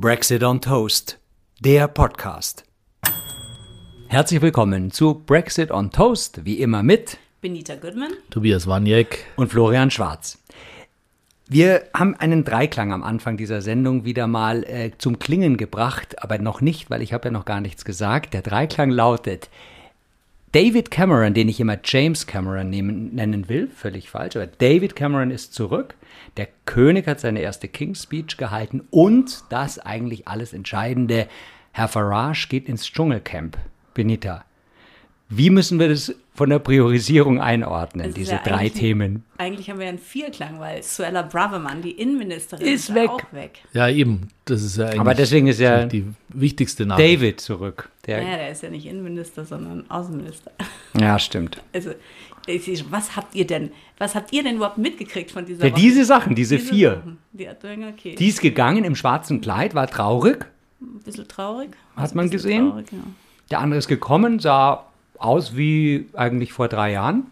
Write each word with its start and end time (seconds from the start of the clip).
Brexit 0.00 0.44
on 0.44 0.60
Toast, 0.60 1.18
der 1.58 1.88
Podcast. 1.88 2.62
Herzlich 4.06 4.40
willkommen 4.40 4.92
zu 4.92 5.24
Brexit 5.26 5.72
on 5.72 5.90
Toast, 5.90 6.44
wie 6.44 6.60
immer 6.60 6.84
mit 6.84 7.18
Benita 7.40 7.74
Goodman. 7.74 8.12
Tobias 8.30 8.68
Waniek. 8.68 9.26
und 9.34 9.48
Florian 9.50 9.90
Schwarz. 9.90 10.38
Wir 11.48 11.82
haben 11.92 12.14
einen 12.14 12.44
Dreiklang 12.44 12.92
am 12.92 13.02
Anfang 13.02 13.36
dieser 13.36 13.60
Sendung 13.60 14.04
wieder 14.04 14.28
mal 14.28 14.62
äh, 14.62 14.92
zum 14.98 15.18
Klingen 15.18 15.56
gebracht, 15.56 16.22
aber 16.22 16.38
noch 16.38 16.60
nicht, 16.60 16.90
weil 16.90 17.02
ich 17.02 17.12
habe 17.12 17.24
ja 17.24 17.32
noch 17.32 17.44
gar 17.44 17.60
nichts 17.60 17.84
gesagt. 17.84 18.34
Der 18.34 18.42
Dreiklang 18.42 18.90
lautet 18.90 19.50
David 20.52 20.90
Cameron, 20.90 21.34
den 21.34 21.48
ich 21.48 21.60
immer 21.60 21.78
James 21.84 22.26
Cameron 22.26 22.70
nennen 22.70 23.48
will, 23.48 23.68
völlig 23.68 24.08
falsch, 24.08 24.36
aber 24.36 24.46
David 24.46 24.96
Cameron 24.96 25.30
ist 25.30 25.52
zurück. 25.52 25.94
Der 26.38 26.48
König 26.64 27.06
hat 27.06 27.20
seine 27.20 27.40
erste 27.40 27.68
King's 27.68 28.04
Speech 28.04 28.38
gehalten 28.38 28.82
und 28.90 29.44
das 29.50 29.78
eigentlich 29.78 30.26
alles 30.26 30.54
Entscheidende, 30.54 31.28
Herr 31.72 31.88
Farage 31.88 32.48
geht 32.48 32.68
ins 32.68 32.86
Dschungelcamp. 32.86 33.58
Benita, 33.92 34.44
wie 35.28 35.50
müssen 35.50 35.78
wir 35.78 35.88
das 35.88 36.14
von 36.38 36.48
der 36.50 36.58
Priorisierung 36.60 37.40
einordnen, 37.40 38.04
Es 38.06 38.08
ist 38.10 38.16
diese 38.16 38.32
ja 38.32 38.40
drei 38.42 38.68
Themen? 38.70 39.24
Eigentlich 39.36 39.68
haben 39.68 39.78
wir 39.80 39.88
einen 39.88 39.98
Vierklang, 39.98 40.58
weil 40.60 40.82
Suella 40.82 41.22
Braverman, 41.22 41.82
die 41.82 41.90
Innenministerin, 41.90 42.66
Ist 42.66 42.88
ja 42.88 42.94
weg. 42.94 43.10
auch 43.10 43.20
weg. 43.32 43.58
Ja, 43.74 43.88
eben. 43.88 44.28
Das 44.46 44.62
ist 44.62 44.76
ja 44.78 44.86
eigentlich 44.86 45.00
Aber 45.00 45.14
deswegen 45.14 45.48
ist 45.48 45.60
ja 45.60 45.84
die 45.84 46.06
wichtigste 46.28 46.86
Nachricht. 46.86 47.16
David 47.20 47.40
zurück. 47.40 47.90
Der, 48.06 48.22
Naja, 48.22 48.36
der 48.36 48.50
ist 48.52 48.62
ja 48.62 48.70
nicht 48.70 48.86
Innenminister, 48.86 49.44
sondern 49.44 49.84
Außenminister. 49.90 50.50
ja, 50.98 51.18
stimmt. 51.18 51.60
Also, 51.74 51.90
ist- 52.46 52.90
was 52.90 53.16
habt 53.16 53.34
ihr 53.34 53.46
denn, 53.46 53.70
was 53.98 54.14
habt 54.14 54.32
ihr 54.32 54.42
denn 54.42 54.56
überhaupt 54.56 54.78
mitgekriegt 54.78 55.30
von 55.30 55.44
dieser 55.44 55.66
Ja, 55.66 55.74
diese 55.74 56.04
Sachen, 56.06 56.34
diese, 56.34 56.56
Diese 56.56 56.68
vier. 56.72 56.90
Sachen. 56.94 57.18
Die 57.32 57.48
hat 57.48 57.58
okay. 57.64 58.14
Die 58.14 58.28
ist 58.28 58.40
gegangen 58.40 58.84
im 58.84 58.94
schwarzen 58.94 59.40
Kleid, 59.40 59.74
war 59.74 59.86
traurig. 59.88 60.46
ein 60.80 61.00
bisschen 61.04 61.28
traurig. 61.28 61.70
Hat 61.96 62.14
man 62.14 62.30
gesehen? 62.30 62.70
Traurig, 62.70 62.86
ja. 62.92 62.98
Der 63.50 63.60
andere 63.60 63.78
ist 63.78 63.88
gekommen, 63.88 64.38
sah 64.40 64.87
aus 65.18 65.56
wie 65.56 66.06
eigentlich 66.14 66.52
vor 66.52 66.68
drei 66.68 66.92
Jahren. 66.92 67.26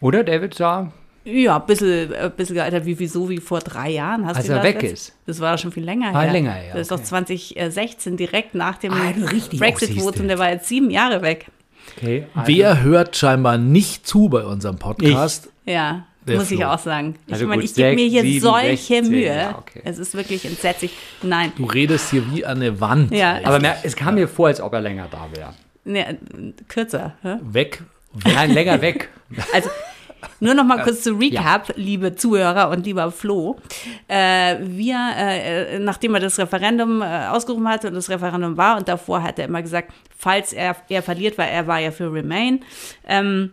Oder 0.00 0.24
David 0.24 0.54
sah, 0.54 0.92
Ja, 1.24 1.58
ein 1.58 1.66
bisschen, 1.66 2.14
ein 2.14 2.30
bisschen 2.32 2.54
gealtert, 2.54 2.86
wie, 2.86 2.98
wie 2.98 3.06
so 3.06 3.28
wie 3.28 3.36
vor 3.38 3.60
drei 3.60 3.90
Jahren. 3.90 4.24
Hast 4.26 4.38
Als 4.38 4.46
du 4.46 4.52
er 4.52 4.58
das 4.58 4.64
weg 4.64 4.82
letzt- 4.82 4.92
ist. 4.92 5.12
Das 5.26 5.40
war 5.40 5.58
schon 5.58 5.70
viel 5.72 5.84
länger 5.84 6.14
War 6.14 6.22
her. 6.22 6.32
länger 6.32 6.52
her, 6.52 6.72
Das 6.72 6.82
ist 6.82 6.92
okay. 6.92 7.02
doch 7.02 7.08
2016, 7.08 8.16
direkt 8.16 8.54
nach 8.54 8.78
dem 8.78 8.92
Ah, 8.94 9.12
Brexit-Votum. 9.58 10.28
Der 10.28 10.38
war 10.38 10.50
jetzt 10.50 10.68
sieben 10.68 10.90
Jahre 10.90 11.20
weg. 11.22 11.46
okay, 11.96 12.24
also, 12.34 12.48
Wer 12.48 12.82
hört 12.82 13.16
scheinbar 13.16 13.58
nicht 13.58 14.06
zu 14.06 14.28
bei 14.30 14.42
unserem 14.44 14.78
Podcast? 14.78 15.50
Ja, 15.66 16.06
Der 16.26 16.36
muss 16.38 16.50
ich 16.50 16.56
Flo. 16.58 16.68
auch 16.68 16.78
sagen. 16.78 17.16
Ich 17.26 17.34
Also 17.34 17.46
meine, 17.46 17.62
ich 17.62 17.74
gebe 17.74 17.94
mir 17.94 18.06
hier 18.08 18.22
sieben, 18.22 18.40
solche 18.40 18.68
16, 18.76 19.08
Mühe. 19.10 19.26
ja, 19.36 19.58
okay. 19.58 19.82
Es 19.84 19.98
ist 19.98 20.14
wirklich 20.14 20.44
entsetzlich. 20.46 20.92
Nein, 21.22 21.52
Du 21.56 21.64
redest 21.66 22.10
hier 22.10 22.22
wie 22.32 22.46
an 22.46 22.56
eine 22.56 22.80
Wand. 22.80 23.12
ja, 23.12 23.38
aber 23.44 23.60
es 23.82 23.94
kam 23.94 24.14
mir 24.14 24.26
vor, 24.28 24.46
als 24.48 24.60
ob 24.62 24.72
er 24.72 24.80
länger 24.80 25.06
da 25.10 25.28
wäre. 25.34 25.52
Ne, 25.84 26.18
kürzer. 26.68 27.14
hä? 27.22 27.38
Weg. 27.42 27.82
Nein, 28.24 28.52
länger 28.52 28.80
weg. 28.80 29.08
Also 29.54 29.70
nur 30.40 30.54
noch 30.54 30.64
mal 30.64 30.82
kurz 30.82 31.02
zu 31.02 31.14
Recap, 31.14 31.72
liebe 31.76 32.14
Zuhörer 32.14 32.70
und 32.70 32.84
lieber 32.84 33.10
Flo. 33.10 33.58
Äh, 34.08 34.56
wir, 34.60 34.96
äh, 35.16 35.78
nachdem 35.78 36.14
er 36.14 36.20
das 36.20 36.38
Referendum 36.38 37.02
äh, 37.02 37.26
ausgerufen 37.28 37.68
hatte 37.68 37.88
und 37.88 37.94
das 37.94 38.10
Referendum 38.10 38.56
war 38.56 38.76
und 38.76 38.88
davor 38.88 39.22
hat 39.22 39.38
er 39.38 39.46
immer 39.46 39.62
gesagt, 39.62 39.92
falls 40.16 40.52
er, 40.52 40.76
er 40.88 41.02
verliert, 41.02 41.38
weil 41.38 41.48
er 41.48 41.66
war 41.66 41.78
ja 41.78 41.90
für 41.90 42.12
Remain, 42.12 42.60
ähm, 43.06 43.52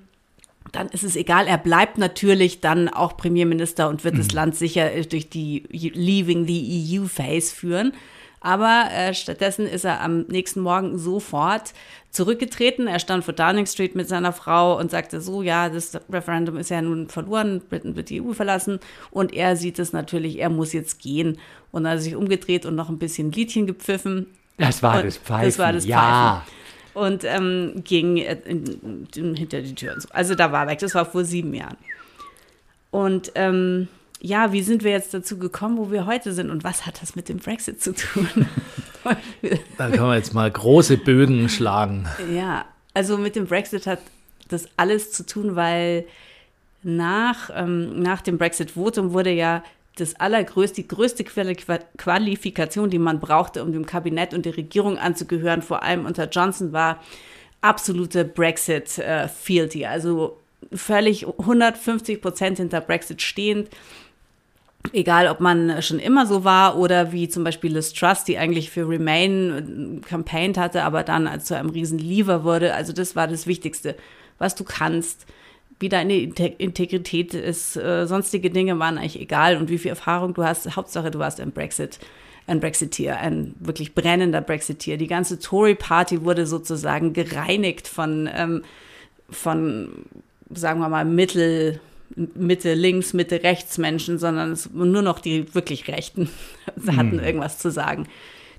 dann 0.72 0.88
ist 0.90 1.04
es 1.04 1.16
egal, 1.16 1.48
er 1.48 1.58
bleibt 1.58 1.98
natürlich 1.98 2.60
dann 2.60 2.90
auch 2.90 3.16
Premierminister 3.16 3.88
und 3.88 4.04
wird 4.04 4.18
das 4.18 4.32
Land 4.34 4.56
sicher 4.56 4.90
durch 5.10 5.30
die 5.30 5.64
Leaving 5.70 6.46
the 6.46 7.00
EU 7.00 7.06
Phase 7.06 7.56
führen. 7.56 7.94
Aber 8.40 8.86
äh, 8.92 9.14
stattdessen 9.14 9.66
ist 9.66 9.84
er 9.84 10.02
am 10.02 10.22
nächsten 10.28 10.62
Morgen 10.62 10.98
sofort 10.98 11.74
zurückgetreten. 12.12 12.88
Er 12.88 13.00
stand 13.00 13.24
vor 13.24 13.34
Downing 13.34 13.66
Street 13.66 13.96
mit 13.96 14.08
seiner 14.08 14.32
Frau 14.32 14.78
und 14.78 14.92
sagte 14.92 15.22
so, 15.22 15.42
ja, 15.42 15.70
das 15.70 16.00
Referendum 16.10 16.58
ist 16.58 16.70
ja 16.70 16.82
nun 16.82 17.10
verloren, 17.10 17.62
Britain 17.68 17.96
wird 17.96 18.10
die 18.10 18.22
EU 18.22 18.34
verlassen. 18.34 18.80
Und 19.12 19.34
er 19.34 19.56
sieht 19.56 19.80
es 19.80 19.92
natürlich, 19.92 20.40
er 20.40 20.50
muss 20.50 20.74
jetzt 20.74 21.00
gehen. 21.00 21.40
Und 21.72 21.84
dann 21.84 21.94
hat 21.94 22.00
er 22.00 22.02
sich 22.02 22.16
umgedreht 22.16 22.66
und 22.66 22.76
noch 22.76 22.90
ein 22.90 23.00
bisschen 23.00 23.32
Liedchen 23.32 23.66
gepfiffen. 23.66 24.28
Das 24.58 24.82
war 24.84 24.98
Und 24.98 25.06
das 25.06 25.18
Pfeifen. 25.18 25.46
Das 25.46 25.60
war 25.60 25.74
das 25.74 25.86
ja. 25.86 26.44
Pfeifen. 26.46 26.58
Und 26.94 27.24
ähm, 27.26 27.84
ging 27.84 28.18
äh, 28.18 28.38
in, 28.46 29.08
in, 29.16 29.36
hinter 29.36 29.62
die 29.62 29.76
Tür 29.76 29.94
und 29.94 30.02
so. 30.02 30.10
Also 30.12 30.36
da 30.36 30.52
war 30.52 30.66
er 30.66 30.72
weg. 30.72 30.80
Das 30.80 30.96
war 30.96 31.06
vor 31.06 31.24
sieben 31.24 31.54
Jahren. 31.54 31.78
Und 32.90 33.32
ähm, 33.36 33.88
ja, 34.20 34.52
wie 34.52 34.62
sind 34.62 34.84
wir 34.84 34.92
jetzt 34.92 35.14
dazu 35.14 35.38
gekommen, 35.38 35.78
wo 35.78 35.92
wir 35.92 36.06
heute 36.06 36.34
sind 36.34 36.50
und 36.50 36.64
was 36.64 36.86
hat 36.86 37.02
das 37.02 37.16
mit 37.16 37.30
dem 37.30 37.38
Brexit 37.38 37.82
zu 37.82 37.94
tun? 37.94 38.48
Da 39.78 39.90
können 39.90 40.10
wir 40.10 40.18
jetzt 40.18 40.34
mal 40.34 40.52
große 40.52 40.98
Bögen 40.98 41.48
schlagen. 41.48 42.08
ja, 42.30 42.66
also 42.94 43.18
mit 43.18 43.38
dem 43.38 43.46
Brexit 43.46 43.88
hat 43.88 44.00
das 44.50 44.68
alles 44.76 45.14
zu 45.14 45.26
tun, 45.26 45.56
weil 45.56 46.04
nach, 46.84 47.50
ähm, 47.54 48.02
nach 48.02 48.22
dem 48.22 48.38
Brexit-Votum 48.38 49.14
wurde 49.14 49.32
ja 49.32 49.64
das 49.96 50.20
allergrößte, 50.20 50.82
die 50.82 50.88
größte 50.88 51.24
Quali 51.24 51.56
Qualifikation, 51.56 52.90
die 52.90 53.00
man 53.00 53.22
brauchte, 53.22 53.64
um 53.64 53.72
dem 53.72 53.86
Kabinett 53.86 54.34
und 54.34 54.46
der 54.46 54.58
Regierung 54.58 54.98
anzugehören, 54.98 55.62
vor 55.62 55.84
allem 55.84 56.06
unter 56.06 56.28
Johnson, 56.28 56.74
war 56.74 57.02
absolute 57.62 58.26
Brexit-Fealty. 58.26 59.86
also 59.86 60.38
völlig 60.74 61.28
150 61.28 62.22
Prozent 62.22 62.58
hinter 62.58 62.82
Brexit 62.82 63.22
stehend. 63.22 63.70
Egal, 64.94 65.28
ob 65.28 65.40
man 65.40 65.82
schon 65.82 66.00
immer 66.00 66.26
so 66.26 66.44
war 66.44 66.78
oder 66.78 67.12
wie 67.12 67.28
zum 67.28 67.44
Beispiel 67.44 67.74
Liz 67.74 67.94
Truss, 67.94 68.24
die 68.24 68.38
eigentlich 68.38 68.70
für 68.70 68.88
Remain 68.88 70.02
äh, 70.04 70.08
campaigned 70.08 70.58
hatte, 70.58 70.84
aber 70.84 71.04
dann 71.04 71.40
zu 71.42 71.58
einem 71.58 71.70
riesen 71.70 72.00
Leaver 72.00 72.44
wurde. 72.44 72.74
Also 72.74 72.94
das 72.94 73.16
war 73.16 73.28
das 73.28 73.48
Wichtigste, 73.48 73.96
was 74.38 74.56
du 74.56 74.64
kannst, 74.64 75.26
wie 75.80 75.90
deine 75.90 76.14
Inte- 76.14 76.54
Integrität 76.58 77.34
ist. 77.34 77.76
Äh, 77.76 78.08
sonstige 78.08 78.50
Dinge 78.50 78.80
waren 78.80 78.98
eigentlich 78.98 79.20
egal 79.20 79.58
und 79.58 79.70
wie 79.70 79.78
viel 79.78 79.90
Erfahrung 79.90 80.34
du 80.34 80.44
hast. 80.44 80.76
Hauptsache, 80.76 81.12
du 81.12 81.20
warst 81.20 81.40
ein 81.40 81.52
Brexit, 81.52 82.00
ein 82.48 82.60
Brexiteer, 82.60 83.20
ein 83.20 83.56
wirklich 83.60 83.94
brennender 83.94 84.42
Brexiteer. 84.42 84.98
Die 84.98 85.08
ganze 85.08 85.40
Tory-Party 85.40 86.24
wurde 86.24 86.46
sozusagen 86.48 87.14
gereinigt 87.14 87.88
von, 87.88 88.30
ähm, 88.34 88.64
von 89.30 89.90
sagen 90.54 90.80
wir 90.80 90.90
mal, 90.90 91.04
Mittel, 91.06 91.80
Mitte 92.16 92.74
links, 92.74 93.14
Mitte 93.14 93.44
rechts 93.44 93.78
Menschen, 93.78 94.18
sondern 94.18 94.52
es 94.52 94.70
nur 94.72 95.02
noch 95.02 95.20
die 95.20 95.54
wirklich 95.54 95.88
Rechten 95.88 96.30
hatten 96.88 97.20
irgendwas 97.20 97.60
zu 97.60 97.72
sagen. 97.72 98.08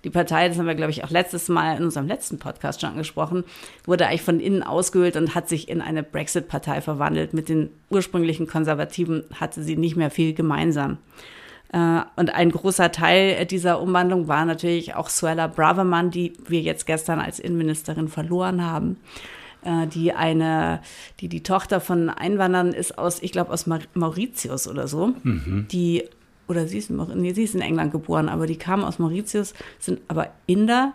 Die 0.05 0.11
Partei, 0.11 0.49
das 0.49 0.59
haben 0.59 0.67
wir, 0.67 0.77
glaube 0.77 0.93
ich, 0.93 1.03
auch 1.03 1.11
letztes 1.11 1.49
Mal 1.49 1.77
in 1.77 1.85
unserem 1.85 2.07
letzten 2.07 2.39
Podcast 2.39 2.81
schon 2.81 2.91
angesprochen, 2.91 3.45
wurde 3.85 4.07
eigentlich 4.07 4.23
von 4.23 4.39
innen 4.39 4.63
ausgehöhlt 4.63 5.17
und 5.17 5.35
hat 5.35 5.49
sich 5.49 5.69
in 5.69 5.81
eine 5.81 6.05
Brexit-Partei 6.05 6.81
verwandelt. 6.81 7.35
Mit 7.35 7.49
den 7.49 7.71
ursprünglichen 7.91 8.47
Konservativen 8.47 9.25
hatte 9.35 9.63
sie 9.63 9.77
nicht 9.77 9.97
mehr 9.97 10.11
viel 10.11 10.35
gemeinsam. 10.35 10.99
Äh, 11.73 12.03
Und 12.17 12.33
ein 12.33 12.53
großer 12.53 12.93
Teil 12.93 13.45
dieser 13.47 13.81
Umwandlung 13.81 14.29
war 14.29 14.45
natürlich 14.45 14.95
auch 14.95 15.09
Suella 15.09 15.49
Braverman, 15.49 16.13
die 16.13 16.35
wir 16.47 16.61
jetzt 16.61 16.87
gestern 16.87 17.19
als 17.19 17.41
Innenministerin 17.41 18.09
verloren 18.09 18.65
haben 18.65 18.99
die 19.93 20.13
eine, 20.13 20.81
die 21.21 21.29
die 21.29 21.43
Tochter 21.43 21.81
von 21.81 22.11
Einwanderern 22.11 22.73
ist 22.73 22.97
aus, 22.97 23.21
ich 23.21 23.33
glaube 23.33 23.53
aus 23.53 23.67
Mauritius 23.95 24.69
oder 24.69 24.87
so, 24.87 25.15
die 25.25 26.05
oder 26.49 26.67
sie 26.67 26.79
ist, 26.79 26.91
nee, 26.91 27.33
sie 27.33 27.45
ist 27.45 27.55
in 27.55 27.61
England 27.61 27.93
geboren, 27.93 28.29
aber 28.29 28.47
die 28.47 28.57
kam 28.57 28.83
aus 28.83 28.99
Mauritius, 28.99 29.55
sind 29.79 30.01
aber 30.09 30.31
Inder. 30.47 30.95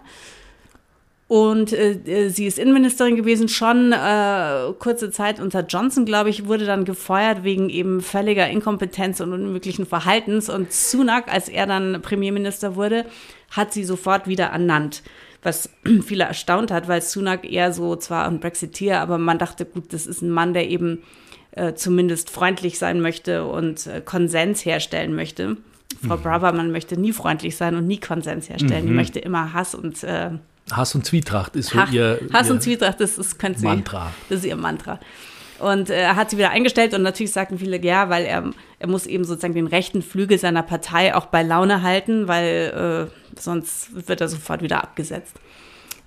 Und 1.27 1.73
äh, 1.73 1.93
äh, 1.93 2.29
sie 2.29 2.45
ist 2.45 2.59
Innenministerin 2.59 3.15
gewesen, 3.15 3.47
schon 3.47 3.91
äh, 3.91 4.73
kurze 4.77 5.09
Zeit 5.09 5.39
unter 5.39 5.61
Johnson, 5.65 6.05
glaube 6.05 6.29
ich, 6.29 6.47
wurde 6.47 6.65
dann 6.65 6.85
gefeuert 6.85 7.43
wegen 7.43 7.69
eben 7.69 8.01
völliger 8.01 8.47
Inkompetenz 8.49 9.19
und 9.19 9.31
unmöglichen 9.31 9.85
Verhaltens. 9.85 10.49
Und 10.49 10.73
Sunak, 10.73 11.33
als 11.33 11.49
er 11.49 11.65
dann 11.65 12.01
Premierminister 12.01 12.75
wurde, 12.75 13.05
hat 13.51 13.73
sie 13.73 13.83
sofort 13.83 14.27
wieder 14.27 14.47
ernannt. 14.47 15.01
Was 15.43 15.69
viele 16.05 16.23
erstaunt 16.23 16.71
hat, 16.71 16.87
weil 16.87 17.01
Sunak 17.01 17.49
eher 17.49 17.73
so 17.73 17.95
zwar 17.95 18.27
ein 18.27 18.39
Brexiteer, 18.39 19.01
aber 19.01 19.17
man 19.17 19.37
dachte, 19.37 19.65
gut, 19.65 19.93
das 19.93 20.07
ist 20.07 20.21
ein 20.21 20.31
Mann, 20.31 20.53
der 20.53 20.69
eben 20.69 21.03
äh, 21.51 21.73
zumindest 21.73 22.29
freundlich 22.29 22.79
sein 22.79 23.01
möchte 23.01 23.45
und 23.45 23.87
äh, 23.87 24.01
Konsens 24.01 24.65
herstellen 24.65 25.15
möchte. 25.15 25.57
Frau 26.05 26.17
Braverman 26.17 26.71
möchte 26.71 26.99
nie 26.99 27.13
freundlich 27.13 27.55
sein 27.55 27.75
und 27.75 27.87
nie 27.87 27.99
Konsens 27.99 28.49
herstellen. 28.49 28.87
Die 28.87 28.93
möchte 28.93 29.19
immer 29.19 29.53
Hass 29.53 29.75
und 29.75 30.03
äh, 30.03 30.31
Hass 30.71 30.95
und 30.95 31.05
Zwietracht 31.05 31.55
ist 31.55 31.69
so 31.69 31.79
Hass, 31.79 31.91
ihr, 31.91 32.19
Hass 32.31 32.47
ihr 32.47 32.53
und 32.53 32.63
Zwietracht, 32.63 32.99
das, 32.99 33.15
das 33.15 33.37
könnte 33.37 33.59
sie. 33.59 33.65
Mantra. 33.65 34.11
Das 34.29 34.39
ist 34.39 34.45
ihr 34.45 34.55
Mantra. 34.55 34.99
Und 35.59 35.89
äh, 35.89 36.01
er 36.01 36.15
hat 36.15 36.29
sie 36.29 36.37
wieder 36.37 36.51
eingestellt 36.51 36.93
und 36.93 37.03
natürlich 37.03 37.31
sagten 37.31 37.59
viele, 37.59 37.81
ja, 37.83 38.09
weil 38.09 38.25
er, 38.25 38.51
er 38.79 38.87
muss 38.87 39.05
eben 39.05 39.23
sozusagen 39.23 39.53
den 39.53 39.67
rechten 39.67 40.01
Flügel 40.01 40.37
seiner 40.37 40.63
Partei 40.63 41.15
auch 41.15 41.27
bei 41.27 41.43
Laune 41.43 41.83
halten, 41.83 42.27
weil 42.27 43.09
äh, 43.09 43.22
sonst 43.39 44.07
wird 44.07 44.21
er 44.21 44.27
sofort 44.27 44.61
wieder 44.61 44.83
abgesetzt. 44.83 45.35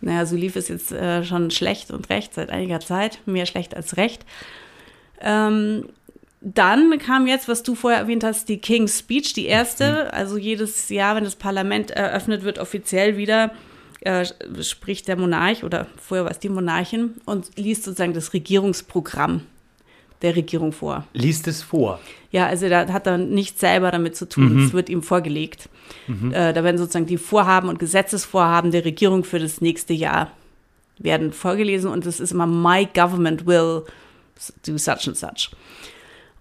Naja, 0.00 0.26
so 0.26 0.36
lief 0.36 0.56
es 0.56 0.68
jetzt 0.68 0.92
äh, 0.92 1.24
schon 1.24 1.50
schlecht 1.50 1.90
und 1.90 2.10
recht 2.10 2.34
seit 2.34 2.50
einiger 2.50 2.80
Zeit, 2.80 3.20
mehr 3.26 3.46
schlecht 3.46 3.74
als 3.74 3.96
recht. 3.96 4.24
Ähm, 5.20 5.88
dann 6.40 6.98
kam 6.98 7.26
jetzt, 7.26 7.48
was 7.48 7.62
du 7.62 7.74
vorher 7.74 8.00
erwähnt 8.00 8.22
hast, 8.22 8.48
die 8.48 8.58
King's 8.58 8.98
Speech, 8.98 9.32
die 9.32 9.46
erste. 9.46 10.12
Also 10.12 10.36
jedes 10.36 10.88
Jahr, 10.90 11.16
wenn 11.16 11.24
das 11.24 11.34
Parlament 11.34 11.90
eröffnet 11.90 12.44
wird, 12.44 12.58
offiziell 12.58 13.16
wieder, 13.16 13.52
äh, 14.00 14.24
spricht 14.62 15.08
der 15.08 15.16
Monarch 15.16 15.64
oder 15.64 15.86
vorher 16.00 16.24
war 16.24 16.30
es 16.30 16.38
die 16.38 16.50
Monarchin 16.50 17.14
und 17.24 17.56
liest 17.56 17.84
sozusagen 17.84 18.12
das 18.12 18.32
Regierungsprogramm 18.32 19.42
der 20.22 20.36
Regierung 20.36 20.72
vor. 20.72 21.04
Liest 21.12 21.46
es 21.48 21.62
vor? 21.62 22.00
Ja, 22.30 22.46
also 22.46 22.68
da 22.68 22.88
hat 22.92 23.06
er 23.06 23.18
nichts 23.18 23.60
selber 23.60 23.90
damit 23.90 24.16
zu 24.16 24.28
tun. 24.28 24.64
Es 24.64 24.72
wird 24.72 24.88
ihm 24.88 25.02
vorgelegt. 25.02 25.68
Äh, 26.32 26.52
da 26.52 26.64
werden 26.64 26.78
sozusagen 26.78 27.06
die 27.06 27.18
Vorhaben 27.18 27.68
und 27.68 27.78
Gesetzesvorhaben 27.78 28.70
der 28.70 28.84
Regierung 28.84 29.24
für 29.24 29.38
das 29.38 29.60
nächste 29.60 29.92
Jahr 29.92 30.30
werden 30.98 31.32
vorgelesen 31.32 31.90
und 31.90 32.06
es 32.06 32.20
ist 32.20 32.32
immer 32.32 32.46
My 32.46 32.88
government 32.94 33.46
will 33.46 33.82
do 34.66 34.78
such 34.78 35.06
and 35.06 35.16
such. 35.16 35.50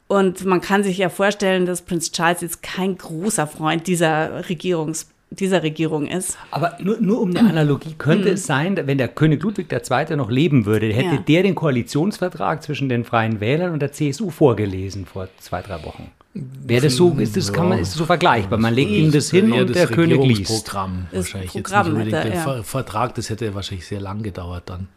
Und 0.07 0.45
man 0.45 0.61
kann 0.61 0.83
sich 0.83 0.97
ja 0.97 1.09
vorstellen, 1.09 1.65
dass 1.65 1.81
Prinz 1.81 2.11
Charles 2.11 2.41
jetzt 2.41 2.61
kein 2.61 2.97
großer 2.97 3.47
Freund 3.47 3.87
dieser 3.87 4.47
Regierungs 4.49 5.07
dieser 5.29 5.63
Regierung 5.63 6.07
ist. 6.07 6.37
Aber 6.51 6.77
nur, 6.81 6.97
nur 6.99 7.21
um 7.21 7.35
eine 7.35 7.49
Analogie, 7.49 7.95
könnte 7.97 8.29
es 8.29 8.45
sein, 8.45 8.79
wenn 8.85 8.97
der 8.97 9.07
König 9.07 9.43
Ludwig 9.43 9.71
II. 9.71 10.15
noch 10.15 10.29
leben 10.29 10.65
würde, 10.65 10.87
hätte 10.93 11.15
Ja. 11.15 11.21
der 11.21 11.43
den 11.43 11.55
Koalitionsvertrag 11.55 12.63
zwischen 12.63 12.89
den 12.89 13.03
Freien 13.03 13.39
Wählern 13.39 13.71
und 13.73 13.81
der 13.81 13.91
CSU 13.91 14.29
vorgelesen 14.29 15.05
vor 15.05 15.27
zwei, 15.39 15.61
drei 15.61 15.83
Wochen. 15.83 16.11
Wäre 16.33 16.81
das 16.83 16.97
so, 16.97 17.11
ist 17.17 17.37
das, 17.37 17.53
kann 17.53 17.69
man, 17.69 17.79
ist 17.79 17.91
das 17.93 17.97
so 17.97 18.05
vergleichbar? 18.05 18.59
Man 18.59 18.73
legt 18.73 18.91
ihm 18.91 19.11
das 19.11 19.31
hin 19.31 19.53
und 19.53 19.69
das 19.69 19.77
der 19.77 19.87
König 19.87 20.21
liest. 20.21 20.51
Das 20.51 20.73
wahrscheinlich 21.13 21.51
Programm 21.53 21.85
jetzt 21.85 21.85
nicht 21.85 21.93
unbedingt 21.93 22.13
er, 22.13 22.35
ja. 22.35 22.41
Ver 22.43 22.63
Vertrag, 22.63 23.15
das 23.15 23.29
hätte 23.29 23.55
wahrscheinlich 23.55 23.87
sehr 23.87 24.01
lang 24.01 24.21
gedauert 24.21 24.63
dann. 24.65 24.87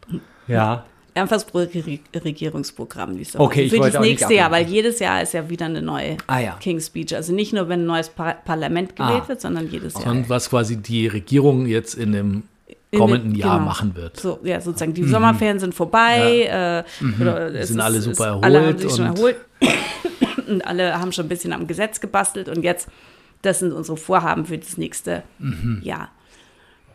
Ja. 0.47 0.83
Einfach 1.21 1.41
das 1.41 1.53
Re- 1.53 1.99
Regierungsprogramm 2.23 3.15
liest 3.17 3.35
er 3.35 3.41
Okay, 3.41 3.63
ich 3.63 3.71
Für 3.71 3.79
das 3.79 3.95
auch 3.95 4.01
nächste 4.01 4.33
Jahr, 4.33 4.51
weil 4.51 4.65
jedes 4.67 4.99
Jahr 4.99 5.21
ist 5.21 5.33
ja 5.33 5.49
wieder 5.49 5.65
eine 5.65 5.81
neue 5.81 6.17
Ah, 6.27 6.39
ja. 6.39 6.57
King's 6.59 6.87
Speech. 6.87 7.15
Also 7.15 7.33
nicht 7.33 7.53
nur, 7.53 7.67
wenn 7.69 7.81
ein 7.81 7.85
neues 7.85 8.09
Par 8.09 8.35
Parlament 8.45 8.95
gewählt 8.95 9.23
Ah. 9.25 9.27
wird, 9.29 9.41
sondern 9.41 9.69
jedes 9.69 9.93
Jahr. 9.95 10.07
Und 10.07 10.29
was 10.29 10.49
quasi 10.49 10.77
die 10.77 11.07
Regierung 11.07 11.65
jetzt 11.65 11.93
in 11.95 12.11
dem 12.13 12.43
kommenden 12.95 13.33
den- 13.33 13.39
Jahr 13.39 13.57
genau. 13.57 13.69
machen 13.69 13.95
wird. 13.95 14.19
So, 14.19 14.39
ja, 14.43 14.59
sozusagen 14.61 14.93
die 14.93 15.03
Sommerferien 15.03 15.59
sind 15.59 15.75
vorbei. 15.75 16.83
Äh, 16.99 17.21
oder 17.21 17.53
es 17.53 17.67
Sind 17.69 17.81
alle 17.81 18.01
super 18.01 18.39
Alle 18.41 18.57
haben 18.57 18.65
erholt 18.65 18.79
sich 18.79 18.91
schon 18.95 19.05
erholt. 19.05 19.35
und 20.47 20.65
alle 20.65 20.99
haben 20.99 21.11
schon 21.11 21.25
ein 21.25 21.29
bisschen 21.29 21.53
am 21.53 21.67
Gesetz 21.67 21.99
gebastelt 22.01 22.49
und 22.49 22.63
jetzt, 22.63 22.87
das 23.43 23.59
sind 23.59 23.73
unsere 23.73 23.95
Vorhaben 23.97 24.45
für 24.45 24.57
das 24.57 24.77
nächste 24.77 25.23
Mhm. 25.37 25.81
Jahr. 25.83 26.09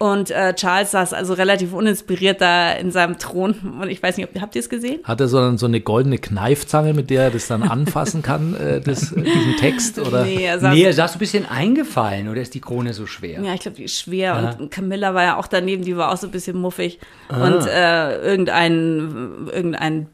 Und 0.05 0.31
äh, 0.31 0.55
Charles 0.55 0.91
saß 0.91 1.15
also 1.15 1.33
relativ 1.33 1.73
uninspiriert 1.73 2.43
da 2.43 2.73
in 2.73 2.91
seinem 2.91 3.19
Thron. 3.19 3.79
Und 3.81 3.89
ich 3.89 4.03
weiß 4.03 4.19
nicht, 4.19 4.29
ob, 4.29 4.39
habt 4.39 4.55
ihr 4.55 4.61
es 4.61 4.69
gesehen? 4.69 5.01
Hat 5.03 5.19
er 5.19 5.29
so, 5.29 5.39
dann 5.39 5.57
so 5.57 5.65
eine 5.65 5.81
goldene 5.81 6.19
Kneifzange, 6.19 6.93
mit 6.93 7.09
der 7.09 7.23
er 7.23 7.31
das 7.31 7.47
dann 7.47 7.63
anfassen 7.63 8.21
kann, 8.21 8.55
äh, 8.55 8.83
das, 8.83 9.15
diesen 9.15 9.57
Text? 9.59 9.99
Oder? 9.99 10.25
Nee, 10.25 10.45
er 10.45 10.61
saß 10.61 10.75
Nee, 10.75 10.83
er 10.83 10.93
saß 10.93 11.13
so 11.13 11.17
ein 11.17 11.21
bisschen 11.21 11.49
eingefallen 11.49 12.29
oder 12.29 12.43
ist 12.43 12.53
die 12.53 12.61
Krone 12.61 12.93
so 12.93 13.07
schwer? 13.07 13.41
Ja, 13.41 13.55
ich 13.55 13.61
glaube, 13.61 13.79
die 13.79 13.85
ist 13.85 13.99
schwer. 13.99 14.35
Ja. 14.35 14.57
Und 14.59 14.71
Camilla 14.71 15.15
war 15.15 15.23
ja 15.23 15.37
auch 15.39 15.47
daneben, 15.47 15.85
die 15.85 15.97
war 15.97 16.13
auch 16.13 16.19
so 16.19 16.27
ein 16.27 16.33
bisschen 16.33 16.59
muffig. 16.59 16.99
Ah. 17.31 17.47
Und 17.47 17.67
äh, 17.67 18.21
irgendein, 18.29 19.49
irgendein 19.51 20.09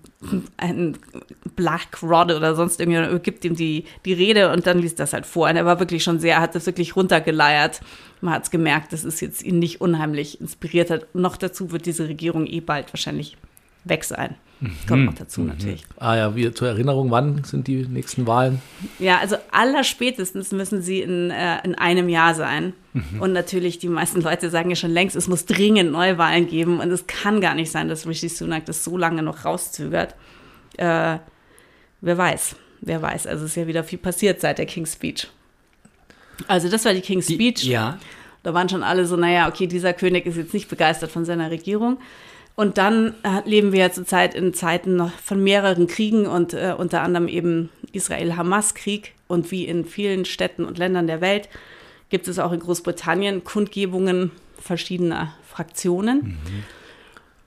ein 0.58 0.98
Black 1.56 2.02
Rod 2.02 2.30
oder 2.30 2.54
sonst 2.54 2.78
irgendjemand 2.78 3.24
gibt 3.24 3.44
ihm 3.44 3.56
die, 3.56 3.84
die 4.04 4.12
Rede 4.12 4.52
und 4.52 4.66
dann 4.66 4.78
liest 4.78 5.00
das 5.00 5.12
halt 5.12 5.24
vor. 5.24 5.48
Und 5.48 5.56
er 5.56 5.64
war 5.64 5.80
wirklich 5.80 6.04
schon 6.04 6.20
sehr, 6.20 6.40
hat 6.40 6.54
das 6.54 6.66
wirklich 6.66 6.94
runtergeleiert. 6.94 7.80
Man 8.20 8.34
hat 8.34 8.44
es 8.44 8.50
gemerkt, 8.50 8.92
dass 8.92 9.04
es 9.04 9.20
jetzt 9.20 9.42
ihn 9.42 9.58
nicht 9.58 9.80
unheimlich 9.80 10.40
inspiriert 10.40 10.90
hat. 10.90 11.14
Noch 11.14 11.36
dazu 11.36 11.72
wird 11.72 11.86
diese 11.86 12.06
Regierung 12.06 12.46
eh 12.46 12.60
bald 12.60 12.92
wahrscheinlich 12.92 13.38
weg 13.84 14.04
sein. 14.04 14.34
Kommt 14.86 15.06
noch 15.06 15.14
dazu 15.14 15.40
natürlich. 15.40 15.84
Ah 15.98 16.16
ja, 16.16 16.36
wir, 16.36 16.54
zur 16.54 16.68
Erinnerung, 16.68 17.10
wann 17.10 17.44
sind 17.44 17.66
die 17.66 17.86
nächsten 17.86 18.26
Wahlen? 18.26 18.60
Ja, 18.98 19.18
also 19.18 19.36
allerspätestens 19.52 20.52
müssen 20.52 20.82
sie 20.82 21.00
in, 21.00 21.30
äh, 21.30 21.58
in 21.64 21.74
einem 21.76 22.08
Jahr 22.08 22.34
sein. 22.34 22.74
Und 23.20 23.32
natürlich, 23.32 23.78
die 23.78 23.88
meisten 23.88 24.20
Leute 24.20 24.50
sagen 24.50 24.68
ja 24.68 24.76
schon 24.76 24.90
längst, 24.90 25.14
es 25.16 25.28
muss 25.28 25.46
dringend 25.46 25.92
Neuwahlen 25.92 26.46
geben. 26.48 26.80
Und 26.80 26.90
es 26.90 27.06
kann 27.06 27.40
gar 27.40 27.54
nicht 27.54 27.70
sein, 27.70 27.88
dass 27.88 28.06
Rishi 28.06 28.28
Sunak 28.28 28.66
das 28.66 28.84
so 28.84 28.96
lange 28.98 29.22
noch 29.22 29.44
rauszögert. 29.44 30.14
Äh, 30.76 31.18
wer 32.00 32.18
weiß, 32.18 32.56
wer 32.80 33.00
weiß. 33.00 33.26
Also 33.28 33.44
es 33.44 33.52
ist 33.52 33.56
ja 33.56 33.66
wieder 33.66 33.84
viel 33.84 33.98
passiert 33.98 34.40
seit 34.40 34.58
der 34.58 34.66
King's 34.66 34.94
Speech. 34.94 35.28
Also 36.48 36.68
das 36.68 36.84
war 36.84 36.92
die 36.92 37.00
King's 37.00 37.26
Die- 37.26 37.34
Speech. 37.34 37.64
Ja. 37.64 37.98
Da 38.42 38.54
waren 38.54 38.68
schon 38.68 38.82
alle 38.82 39.04
so, 39.06 39.16
naja, 39.16 39.48
okay, 39.48 39.66
dieser 39.66 39.92
König 39.92 40.24
ist 40.26 40.36
jetzt 40.36 40.54
nicht 40.54 40.68
begeistert 40.68 41.10
von 41.12 41.24
seiner 41.26 41.50
Regierung. 41.50 41.98
Und 42.56 42.78
dann 42.78 43.14
äh, 43.22 43.48
leben 43.48 43.72
wir 43.72 43.80
ja 43.80 43.92
zurzeit 43.92 44.34
in 44.34 44.52
Zeiten 44.52 45.10
von 45.22 45.42
mehreren 45.42 45.86
Kriegen 45.86 46.26
und 46.26 46.52
äh, 46.52 46.74
unter 46.76 47.02
anderem 47.02 47.28
eben 47.28 47.70
Israel-Hamas-Krieg. 47.92 49.14
Und 49.28 49.50
wie 49.50 49.64
in 49.64 49.84
vielen 49.84 50.24
Städten 50.24 50.64
und 50.64 50.76
Ländern 50.76 51.06
der 51.06 51.20
Welt 51.20 51.48
gibt 52.10 52.28
es 52.28 52.38
auch 52.38 52.52
in 52.52 52.60
Großbritannien 52.60 53.44
Kundgebungen 53.44 54.32
verschiedener 54.58 55.34
Fraktionen. 55.46 56.38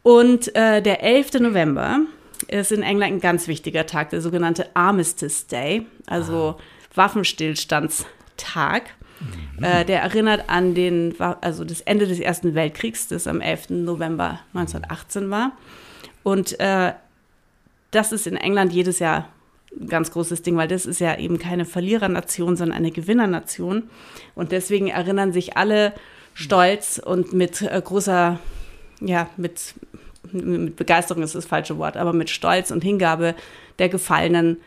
Und 0.01 0.55
äh, 0.55 0.81
der 0.81 1.03
11. 1.03 1.39
November 1.39 2.01
ist 2.47 2.71
in 2.71 2.81
England 2.81 3.13
ein 3.13 3.19
ganz 3.21 3.47
wichtiger 3.47 3.85
Tag, 3.85 4.09
der 4.09 4.21
sogenannte 4.21 4.75
Armistice 4.75 5.47
Day, 5.47 5.85
also 6.07 6.56
Waffenstillstandstag. 6.95 8.83
Äh, 9.61 9.85
der 9.85 10.01
erinnert 10.01 10.49
an 10.49 10.73
den, 10.73 11.15
also 11.19 11.63
das 11.63 11.81
Ende 11.81 12.07
des 12.07 12.19
Ersten 12.19 12.55
Weltkriegs, 12.55 13.07
das 13.07 13.27
am 13.27 13.41
11. 13.41 13.69
November 13.69 14.39
1918 14.53 15.29
war. 15.29 15.53
Und 16.23 16.59
äh, 16.59 16.93
das 17.91 18.11
ist 18.11 18.27
in 18.27 18.37
England 18.37 18.73
jedes 18.73 18.99
Jahr 18.99 19.29
ein 19.79 19.87
ganz 19.87 20.11
großes 20.11 20.41
Ding, 20.41 20.55
weil 20.57 20.67
das 20.67 20.85
ist 20.85 20.99
ja 20.99 21.17
eben 21.17 21.39
keine 21.39 21.65
Verlierernation, 21.65 22.55
sondern 22.55 22.77
eine 22.77 22.91
Gewinnernation. 22.91 23.89
Und 24.35 24.51
deswegen 24.51 24.87
erinnern 24.87 25.33
sich 25.33 25.57
alle 25.57 25.93
stolz 26.33 26.99
und 27.03 27.33
mit 27.33 27.61
äh, 27.61 27.81
großer, 27.83 28.39
ja, 29.01 29.29
mit, 29.37 29.75
mit 30.31 30.75
Begeisterung 30.75 31.23
ist 31.23 31.35
das 31.35 31.45
falsche 31.45 31.77
Wort, 31.77 31.97
aber 31.97 32.13
mit 32.13 32.29
Stolz 32.29 32.71
und 32.71 32.83
Hingabe 32.83 33.35
der 33.79 33.89
gefallenen 33.89 34.57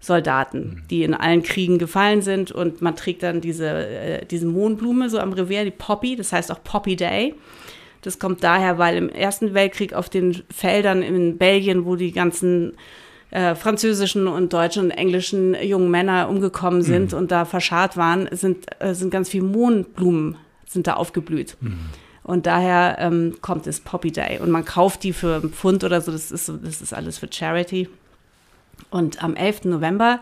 Soldaten, 0.00 0.84
die 0.90 1.02
in 1.02 1.14
allen 1.14 1.42
Kriegen 1.42 1.78
gefallen 1.78 2.22
sind. 2.22 2.52
Und 2.52 2.82
man 2.82 2.96
trägt 2.96 3.22
dann 3.22 3.40
diese, 3.40 3.68
äh, 3.68 4.26
diese 4.26 4.46
Mohnblume 4.46 5.10
so 5.10 5.18
am 5.18 5.32
Revier, 5.32 5.64
die 5.64 5.70
Poppy, 5.70 6.16
das 6.16 6.32
heißt 6.32 6.52
auch 6.52 6.62
Poppy 6.62 6.96
Day. 6.96 7.34
Das 8.02 8.18
kommt 8.18 8.44
daher, 8.44 8.78
weil 8.78 8.96
im 8.96 9.08
Ersten 9.08 9.54
Weltkrieg 9.54 9.92
auf 9.92 10.08
den 10.08 10.42
Feldern 10.54 11.02
in 11.02 11.38
Belgien, 11.38 11.84
wo 11.86 11.96
die 11.96 12.12
ganzen 12.12 12.74
äh, 13.30 13.54
französischen 13.54 14.28
und 14.28 14.52
deutschen 14.52 14.84
und 14.84 14.90
englischen 14.92 15.56
jungen 15.60 15.90
Männer 15.90 16.28
umgekommen 16.28 16.82
sind 16.82 17.12
und 17.12 17.32
da 17.32 17.44
verscharrt 17.44 17.96
waren, 17.96 18.28
sind, 18.30 18.66
äh, 18.78 18.94
sind 18.94 19.10
ganz 19.10 19.28
viele 19.28 19.44
Mohnblumen 19.44 20.36
sind 20.66 20.86
da 20.86 20.94
aufgeblüht. 20.94 21.56
Und 22.22 22.46
daher 22.46 22.96
ähm, 22.98 23.36
kommt 23.40 23.66
es 23.66 23.80
Poppy 23.80 24.10
Day. 24.10 24.40
Und 24.40 24.50
man 24.50 24.64
kauft 24.64 25.04
die 25.04 25.12
für 25.12 25.36
einen 25.36 25.50
Pfund 25.50 25.84
oder 25.84 26.00
so, 26.00 26.10
das 26.10 26.30
ist, 26.30 26.46
so, 26.46 26.56
das 26.56 26.82
ist 26.82 26.92
alles 26.92 27.18
für 27.18 27.28
Charity. 27.30 27.88
Und 28.96 29.22
am 29.22 29.36
11. 29.36 29.66
November 29.66 30.20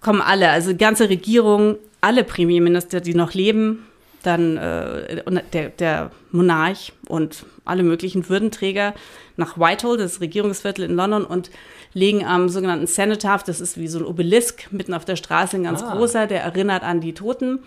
kommen 0.00 0.22
alle, 0.22 0.50
also 0.50 0.70
die 0.70 0.78
ganze 0.78 1.08
Regierung, 1.08 1.76
alle 2.00 2.22
Premierminister, 2.22 3.00
die 3.00 3.14
noch 3.14 3.34
leben, 3.34 3.84
dann 4.22 4.56
äh, 4.56 5.22
der, 5.52 5.70
der 5.70 6.12
Monarch 6.30 6.92
und 7.08 7.44
alle 7.64 7.82
möglichen 7.82 8.28
Würdenträger 8.28 8.94
nach 9.36 9.58
Whitehall, 9.58 9.96
das 9.96 10.20
Regierungsviertel 10.20 10.84
in 10.84 10.94
London, 10.94 11.24
und 11.24 11.50
legen 11.94 12.24
am 12.24 12.48
sogenannten 12.48 12.86
Cenotaph, 12.86 13.42
das 13.42 13.60
ist 13.60 13.76
wie 13.76 13.88
so 13.88 13.98
ein 13.98 14.04
Obelisk 14.04 14.68
mitten 14.70 14.94
auf 14.94 15.04
der 15.04 15.16
Straße, 15.16 15.56
ein 15.56 15.64
ganz 15.64 15.82
Ah. 15.82 15.96
großer, 15.96 16.28
der 16.28 16.42
erinnert 16.42 16.84
an 16.84 17.00
die 17.00 17.12
Toten, 17.12 17.58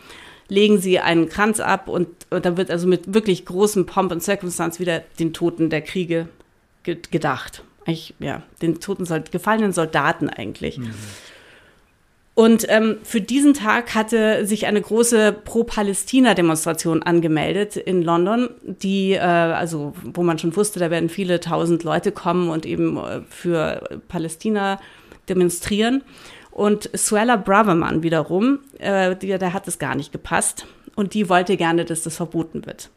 legen 0.47 0.79
sie 0.79 0.99
einen 0.99 1.27
Kranz 1.27 1.59
ab 1.59 1.89
und, 1.89 2.07
und 2.29 2.45
da 2.45 2.55
wird 2.55 2.71
also 2.71 2.87
mit 2.87 3.13
wirklich 3.13 3.45
großem 3.45 3.85
Pomp 3.85 4.13
und 4.13 4.23
Circumstance 4.23 4.79
wieder 4.79 5.03
den 5.19 5.33
Toten 5.33 5.69
der 5.69 5.81
Kriege 5.81 6.29
ge 6.83 6.97
gedacht. 7.11 7.63
Eigentlich, 7.87 8.13
ja, 8.19 8.43
den 8.61 8.81
toten, 8.81 9.05
gefallenen 9.31 9.71
Soldaten 9.71 10.29
eigentlich. 10.29 10.77
Und 12.33 12.65
ähm, 12.67 12.97
für 13.01 13.21
diesen 13.21 13.53
Tag 13.53 13.95
hatte 13.95 14.45
sich 14.45 14.67
eine 14.67 14.81
große 14.81 15.31
Pro-Palästina-Demonstration 15.31 17.01
angemeldet 17.01 17.77
in 17.77 18.03
London, 18.03 18.49
die, 18.61 19.13
äh, 19.13 19.19
also 19.21 19.93
wo 20.03 20.21
man 20.21 20.37
schon 20.37 20.55
wusste, 20.55 20.79
da 20.79 20.91
werden 20.91 21.07
viele 21.07 21.39
tausend 21.39 21.83
Leute 21.83 22.11
kommen 22.11 22.49
und 22.49 22.65
eben 22.65 22.97
äh, 22.97 23.21
für 23.29 24.01
Palästina 24.09 24.81
demonstrieren. 25.29 26.03
Und 26.51 26.89
Suella 26.93 27.37
Braverman 27.37 28.03
wiederum, 28.03 28.59
äh, 28.79 29.15
die, 29.15 29.29
der 29.29 29.53
hat 29.53 29.67
es 29.67 29.79
gar 29.79 29.95
nicht 29.95 30.11
gepasst 30.11 30.67
und 30.95 31.13
die 31.13 31.29
wollte 31.29 31.55
gerne, 31.55 31.85
dass 31.85 32.03
das 32.03 32.17
verboten 32.17 32.65
wird 32.65 32.89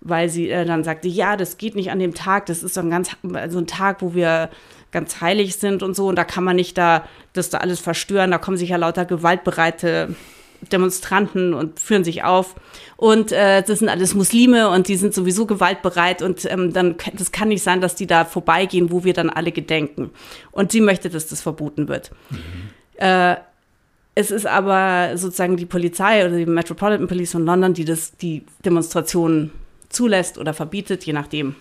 weil 0.00 0.28
sie 0.28 0.48
äh, 0.50 0.64
dann 0.64 0.84
sagte, 0.84 1.08
ja, 1.08 1.36
das 1.36 1.58
geht 1.58 1.74
nicht 1.74 1.90
an 1.90 1.98
dem 1.98 2.14
Tag, 2.14 2.46
das 2.46 2.62
ist 2.62 2.74
so 2.74 2.80
ein 2.80 2.90
ganz 2.90 3.10
so 3.48 3.58
ein 3.58 3.66
Tag, 3.66 4.02
wo 4.02 4.14
wir 4.14 4.50
ganz 4.90 5.20
heilig 5.20 5.56
sind 5.56 5.82
und 5.82 5.94
so 5.94 6.08
und 6.08 6.16
da 6.16 6.24
kann 6.24 6.44
man 6.44 6.56
nicht 6.56 6.78
da 6.78 7.04
das 7.32 7.50
da 7.50 7.58
alles 7.58 7.80
verstören, 7.80 8.30
da 8.30 8.38
kommen 8.38 8.56
sich 8.56 8.70
ja 8.70 8.76
lauter 8.76 9.04
gewaltbereite 9.04 10.14
Demonstranten 10.72 11.54
und 11.54 11.78
führen 11.78 12.04
sich 12.04 12.24
auf. 12.24 12.56
Und 12.96 13.30
äh, 13.30 13.62
das 13.62 13.78
sind 13.78 13.88
alles 13.88 14.14
Muslime 14.14 14.70
und 14.70 14.88
die 14.88 14.96
sind 14.96 15.14
sowieso 15.14 15.46
gewaltbereit 15.46 16.20
und 16.20 16.50
ähm, 16.50 16.72
dann 16.72 16.96
das 17.14 17.30
kann 17.30 17.48
nicht 17.48 17.62
sein, 17.62 17.80
dass 17.80 17.94
die 17.94 18.06
da 18.06 18.24
vorbeigehen, 18.24 18.90
wo 18.90 19.04
wir 19.04 19.12
dann 19.12 19.30
alle 19.30 19.52
gedenken. 19.52 20.10
Und 20.50 20.72
sie 20.72 20.80
möchte, 20.80 21.10
dass 21.10 21.28
das 21.28 21.40
verboten 21.40 21.88
wird. 21.88 22.10
Äh, 22.96 23.36
es 24.16 24.32
ist 24.32 24.46
aber 24.46 25.16
sozusagen 25.16 25.56
die 25.56 25.66
Polizei 25.66 26.26
oder 26.26 26.36
die 26.36 26.46
Metropolitan 26.46 27.06
Police 27.06 27.30
von 27.32 27.46
London, 27.46 27.72
die 27.72 27.84
das, 27.84 28.16
die 28.16 28.44
Demonstrationen 28.64 29.52
zulässt 29.88 30.38
oder 30.38 30.54
verbietet, 30.54 31.04
je 31.04 31.12
nachdem. 31.12 31.54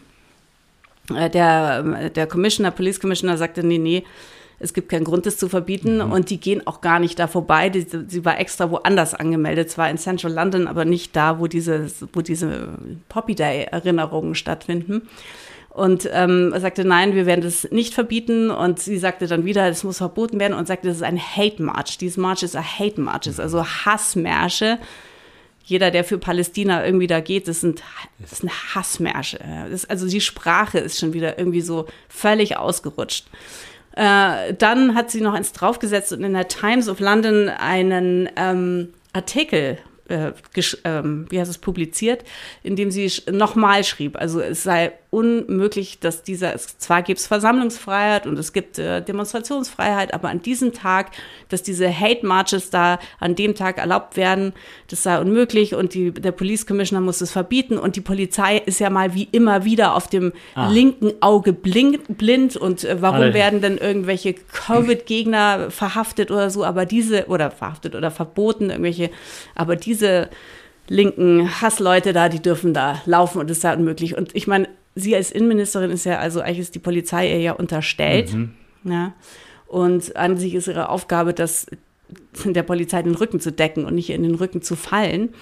Äh, 1.15 1.29
der, 1.29 2.09
der 2.09 2.27
Commissioner, 2.27 2.71
Police 2.71 2.99
Commissioner 2.99 3.37
sagte, 3.37 3.65
nee, 3.65 3.77
nee, 3.77 4.03
es 4.59 4.73
gibt 4.73 4.89
keinen 4.89 5.03
Grund, 5.03 5.25
das 5.25 5.37
zu 5.37 5.49
verbieten 5.49 5.97
mhm. 5.97 6.11
und 6.11 6.29
die 6.29 6.39
gehen 6.39 6.65
auch 6.65 6.81
gar 6.81 6.99
nicht 6.99 7.19
da 7.19 7.27
vorbei. 7.27 7.69
Die, 7.69 7.85
sie 8.07 8.25
war 8.25 8.39
extra 8.39 8.71
woanders 8.71 9.13
angemeldet, 9.13 9.69
zwar 9.69 9.89
in 9.89 9.97
Central 9.97 10.33
London, 10.33 10.67
aber 10.67 10.83
nicht 10.83 11.15
da, 11.15 11.39
wo 11.39 11.47
diese, 11.47 11.87
wo 12.13 12.21
diese 12.21 12.69
Poppy 13.07 13.35
Day-Erinnerungen 13.35 14.35
stattfinden. 14.35 15.07
Und 15.69 16.09
ähm, 16.11 16.55
sagte, 16.57 16.85
nein, 16.85 17.13
wir 17.13 17.27
werden 17.27 17.43
das 17.43 17.69
nicht 17.69 17.93
verbieten. 17.93 18.49
Und 18.49 18.79
sie 18.79 18.97
sagte 18.97 19.27
dann 19.27 19.45
wieder, 19.45 19.69
es 19.69 19.83
muss 19.83 19.99
verboten 19.99 20.39
werden 20.39 20.57
und 20.57 20.67
sagte, 20.67 20.87
das 20.87 20.97
ist 20.97 21.03
ein 21.03 21.19
Hate 21.19 21.61
March. 21.61 21.99
Dieses 21.99 22.17
March 22.17 22.41
ist 22.41 22.55
ein 22.55 22.63
Hate 22.63 22.99
March, 22.99 23.27
also 23.37 23.63
Hassmärsche. 23.63 24.79
Jeder, 25.67 25.91
der 25.91 26.05
für 26.05 26.17
Palästina 26.17 26.85
irgendwie 26.85 27.07
da 27.07 27.19
geht, 27.19 27.49
das 27.49 27.59
sind, 27.59 27.83
das 28.19 28.39
sind 28.39 28.49
Hassmärsche. 28.73 29.37
Das, 29.69 29.83
also 29.83 30.07
die 30.07 30.21
Sprache 30.21 30.79
ist 30.79 30.97
schon 30.97 31.11
wieder 31.11 31.37
irgendwie 31.37 31.59
so 31.59 31.87
völlig 32.07 32.55
ausgerutscht. 32.55 33.25
Äh, 33.91 34.53
dann 34.53 34.95
hat 34.95 35.11
sie 35.11 35.19
noch 35.19 35.33
eins 35.33 35.51
draufgesetzt 35.51 36.13
und 36.13 36.23
in 36.23 36.31
der 36.31 36.47
Times 36.47 36.87
of 36.87 37.01
London 37.01 37.49
einen 37.49 38.29
ähm, 38.37 38.93
Artikel 39.11 39.77
äh, 40.09 40.31
ähm, 40.83 41.25
wie 41.29 41.39
heißt 41.39 41.49
es, 41.49 41.57
publiziert, 41.57 42.23
in 42.63 42.75
dem 42.75 42.91
sie 42.91 43.11
nochmal 43.31 43.83
schrieb, 43.83 44.17
also 44.17 44.39
es 44.41 44.63
sei 44.63 44.93
unmöglich, 45.09 45.99
dass 45.99 46.21
dieser, 46.23 46.53
es, 46.53 46.77
zwar 46.77 47.01
gibt 47.01 47.19
es 47.19 47.27
Versammlungsfreiheit 47.27 48.27
und 48.27 48.37
es 48.37 48.51
gibt 48.51 48.77
äh, 48.77 49.01
Demonstrationsfreiheit, 49.01 50.13
aber 50.13 50.29
an 50.29 50.41
diesem 50.41 50.73
Tag, 50.73 51.11
dass 51.47 51.63
diese 51.63 51.87
Hate 51.87 52.25
Marches 52.25 52.69
da 52.69 52.99
an 53.19 53.35
dem 53.35 53.55
Tag 53.55 53.77
erlaubt 53.77 54.17
werden, 54.17 54.53
das 54.89 55.03
sei 55.03 55.19
unmöglich 55.19 55.75
und 55.75 55.93
die, 55.93 56.11
der 56.11 56.33
Police 56.33 56.65
Commissioner 56.67 57.01
muss 57.01 57.21
es 57.21 57.31
verbieten 57.31 57.77
und 57.77 57.95
die 57.95 58.01
Polizei 58.01 58.57
ist 58.57 58.79
ja 58.79 58.89
mal 58.89 59.13
wie 59.13 59.29
immer 59.31 59.63
wieder 59.63 59.95
auf 59.95 60.07
dem 60.07 60.33
ah. 60.55 60.69
linken 60.69 61.13
Auge 61.21 61.53
blind, 61.53 62.17
blind 62.17 62.57
und 62.57 62.83
äh, 62.83 63.01
warum 63.01 63.21
Alter. 63.21 63.33
werden 63.33 63.61
denn 63.61 63.77
irgendwelche 63.77 64.33
Covid-Gegner 64.33 65.71
verhaftet 65.71 66.31
oder 66.31 66.49
so, 66.49 66.65
aber 66.65 66.85
diese, 66.85 67.27
oder 67.27 67.49
verhaftet 67.49 67.95
oder 67.95 68.11
verboten, 68.11 68.69
irgendwelche, 68.69 69.09
aber 69.55 69.77
diese 69.77 69.96
linken 70.89 71.61
Hassleute 71.61 72.13
da, 72.13 72.29
die 72.29 72.41
dürfen 72.41 72.73
da 72.73 73.01
laufen 73.05 73.39
und 73.39 73.49
es 73.51 73.61
sei 73.61 73.75
unmöglich. 73.75 74.17
Und 74.17 74.35
ich 74.35 74.47
meine, 74.47 74.67
sie 74.95 75.15
als 75.15 75.31
Innenministerin 75.31 75.91
ist 75.91 76.05
ja, 76.05 76.19
also 76.19 76.41
eigentlich 76.41 76.59
ist 76.59 76.75
die 76.75 76.79
Polizei 76.79 77.29
ihr 77.29 77.39
ja 77.39 77.51
unterstellt. 77.53 78.33
Mhm. 78.33 78.53
Ja. 78.83 79.13
Und 79.67 80.15
an 80.15 80.37
sich 80.37 80.55
ist 80.55 80.67
ihre 80.67 80.89
Aufgabe, 80.89 81.33
das 81.33 81.67
der 82.45 82.63
Polizei 82.63 83.01
den 83.01 83.15
Rücken 83.15 83.39
zu 83.39 83.51
decken 83.51 83.85
und 83.85 83.95
nicht 83.95 84.09
in 84.09 84.23
den 84.23 84.35
Rücken 84.35 84.61
zu 84.61 84.75
fallen. 84.75 85.33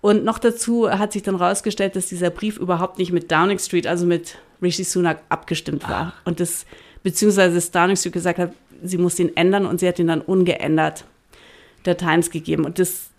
Und 0.00 0.24
noch 0.24 0.38
dazu 0.38 0.90
hat 0.90 1.12
sich 1.12 1.22
dann 1.22 1.34
rausgestellt, 1.34 1.96
dass 1.96 2.06
dieser 2.06 2.30
Brief 2.30 2.58
überhaupt 2.58 2.98
nicht 2.98 3.12
mit 3.12 3.30
Downing 3.30 3.58
Street, 3.58 3.86
also 3.86 4.06
mit 4.06 4.38
Rishi 4.62 4.84
Sunak, 4.84 5.22
abgestimmt 5.28 5.88
war. 5.88 6.14
Ach. 6.14 6.26
Und 6.26 6.40
das, 6.40 6.66
beziehungsweise 7.02 7.54
das 7.54 7.70
Downing 7.70 7.96
Street 7.96 8.12
gesagt 8.12 8.38
hat, 8.38 8.52
sie 8.82 8.98
muss 8.98 9.16
den 9.16 9.36
ändern 9.36 9.66
und 9.66 9.80
sie 9.80 9.88
hat 9.88 9.98
ihn 9.98 10.08
dann 10.08 10.20
ungeändert 10.20 11.04
der 11.84 11.96
Times 11.96 12.30
gegeben. 12.30 12.64
Und 12.64 12.78
das 12.78 13.10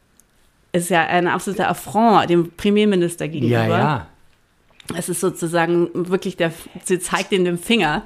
ist 0.75 0.89
ja 0.89 1.05
ein 1.05 1.27
absoluter 1.27 1.69
Affront 1.69 2.29
dem 2.29 2.51
Premierminister 2.51 3.27
gegenüber. 3.27 3.67
Ja, 3.67 3.77
ja. 3.77 4.07
Es 4.95 5.09
ist 5.09 5.21
sozusagen 5.21 5.89
wirklich 5.93 6.37
der, 6.37 6.51
sie 6.83 6.99
zeigt 6.99 7.31
ihm 7.31 7.43
den 7.43 7.57
Finger 7.57 8.03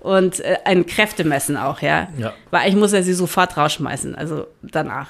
und 0.00 0.40
äh, 0.40 0.58
ein 0.64 0.86
Kräftemessen 0.86 1.56
auch, 1.56 1.82
ja. 1.82 2.08
ja. 2.16 2.32
Weil 2.50 2.62
eigentlich 2.62 2.76
muss 2.76 2.92
er 2.92 3.02
sie 3.02 3.12
sofort 3.12 3.56
rausschmeißen, 3.56 4.14
also 4.14 4.46
danach. 4.62 5.08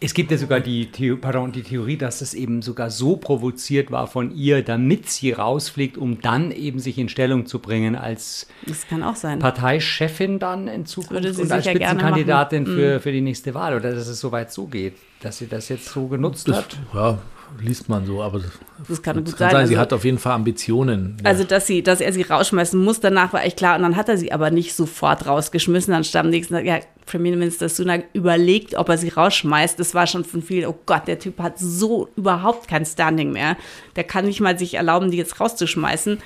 Es 0.00 0.12
gibt 0.12 0.30
ja 0.30 0.36
sogar 0.36 0.60
die, 0.60 0.88
The 0.94 1.14
pardon, 1.14 1.52
die 1.52 1.62
Theorie, 1.62 1.96
dass 1.96 2.20
es 2.20 2.34
eben 2.34 2.62
sogar 2.62 2.90
so 2.90 3.16
provoziert 3.16 3.90
war 3.90 4.06
von 4.06 4.34
ihr, 4.34 4.62
damit 4.62 5.08
sie 5.08 5.32
rausfliegt, 5.32 5.96
um 5.96 6.20
dann 6.20 6.50
eben 6.50 6.78
sich 6.78 6.98
in 6.98 7.08
Stellung 7.08 7.46
zu 7.46 7.58
bringen 7.58 7.96
als 7.96 8.46
das 8.66 8.86
kann 8.86 9.02
auch 9.02 9.16
sein. 9.16 9.38
Parteichefin 9.38 10.38
dann 10.38 10.68
in 10.68 10.86
Zukunft 10.86 11.38
und 11.38 11.52
als 11.52 11.64
Spitzenkandidatin 11.64 12.66
für, 12.66 12.96
mhm. 12.96 13.00
für 13.00 13.12
die 13.12 13.20
nächste 13.20 13.54
Wahl 13.54 13.76
oder 13.76 13.94
dass 13.94 14.08
es 14.08 14.20
soweit 14.20 14.52
so 14.52 14.66
geht, 14.66 14.94
dass 15.20 15.38
sie 15.38 15.46
das 15.46 15.68
jetzt 15.68 15.86
so 15.86 16.06
genutzt 16.08 16.48
das, 16.48 16.56
hat. 16.56 16.78
Ja, 16.92 17.18
liest 17.60 17.88
man 17.88 18.06
so, 18.06 18.22
aber 18.22 18.40
das 18.88 19.02
kann 19.02 19.16
gut 19.16 19.26
kann 19.26 19.38
sein. 19.38 19.50
sein. 19.50 19.56
Also, 19.56 19.68
sie 19.68 19.78
hat 19.78 19.92
auf 19.92 20.04
jeden 20.04 20.18
Fall 20.18 20.32
Ambitionen. 20.32 21.16
Also, 21.24 21.42
ja. 21.42 21.48
dass, 21.48 21.66
sie, 21.66 21.82
dass 21.82 22.00
er 22.00 22.12
sie 22.12 22.22
rausschmeißen 22.22 22.82
muss, 22.82 23.00
danach 23.00 23.32
war 23.32 23.44
echt 23.44 23.56
klar. 23.56 23.76
Und 23.76 23.82
dann 23.82 23.96
hat 23.96 24.08
er 24.08 24.16
sie 24.16 24.32
aber 24.32 24.50
nicht 24.50 24.74
sofort 24.74 25.26
rausgeschmissen. 25.26 25.92
Dann 25.92 26.04
stand 26.04 26.26
am 26.26 26.30
nächsten 26.30 26.54
Tag, 26.54 26.64
ja, 26.64 26.80
Premierminister 27.06 27.68
Sunak 27.68 28.04
überlegt, 28.12 28.74
ob 28.74 28.88
er 28.88 28.98
sie 28.98 29.10
rausschmeißt. 29.10 29.78
Das 29.78 29.94
war 29.94 30.06
schon 30.06 30.24
von 30.24 30.42
vielen, 30.42 30.66
oh 30.66 30.78
Gott, 30.86 31.06
der 31.06 31.18
Typ 31.18 31.38
hat 31.38 31.58
so 31.58 32.08
überhaupt 32.16 32.68
kein 32.68 32.84
Standing 32.84 33.32
mehr. 33.32 33.56
Der 33.96 34.04
kann 34.04 34.24
nicht 34.24 34.40
mal 34.40 34.58
sich 34.58 34.74
erlauben, 34.74 35.10
die 35.10 35.18
jetzt 35.18 35.40
rauszuschmeißen, 35.40 36.18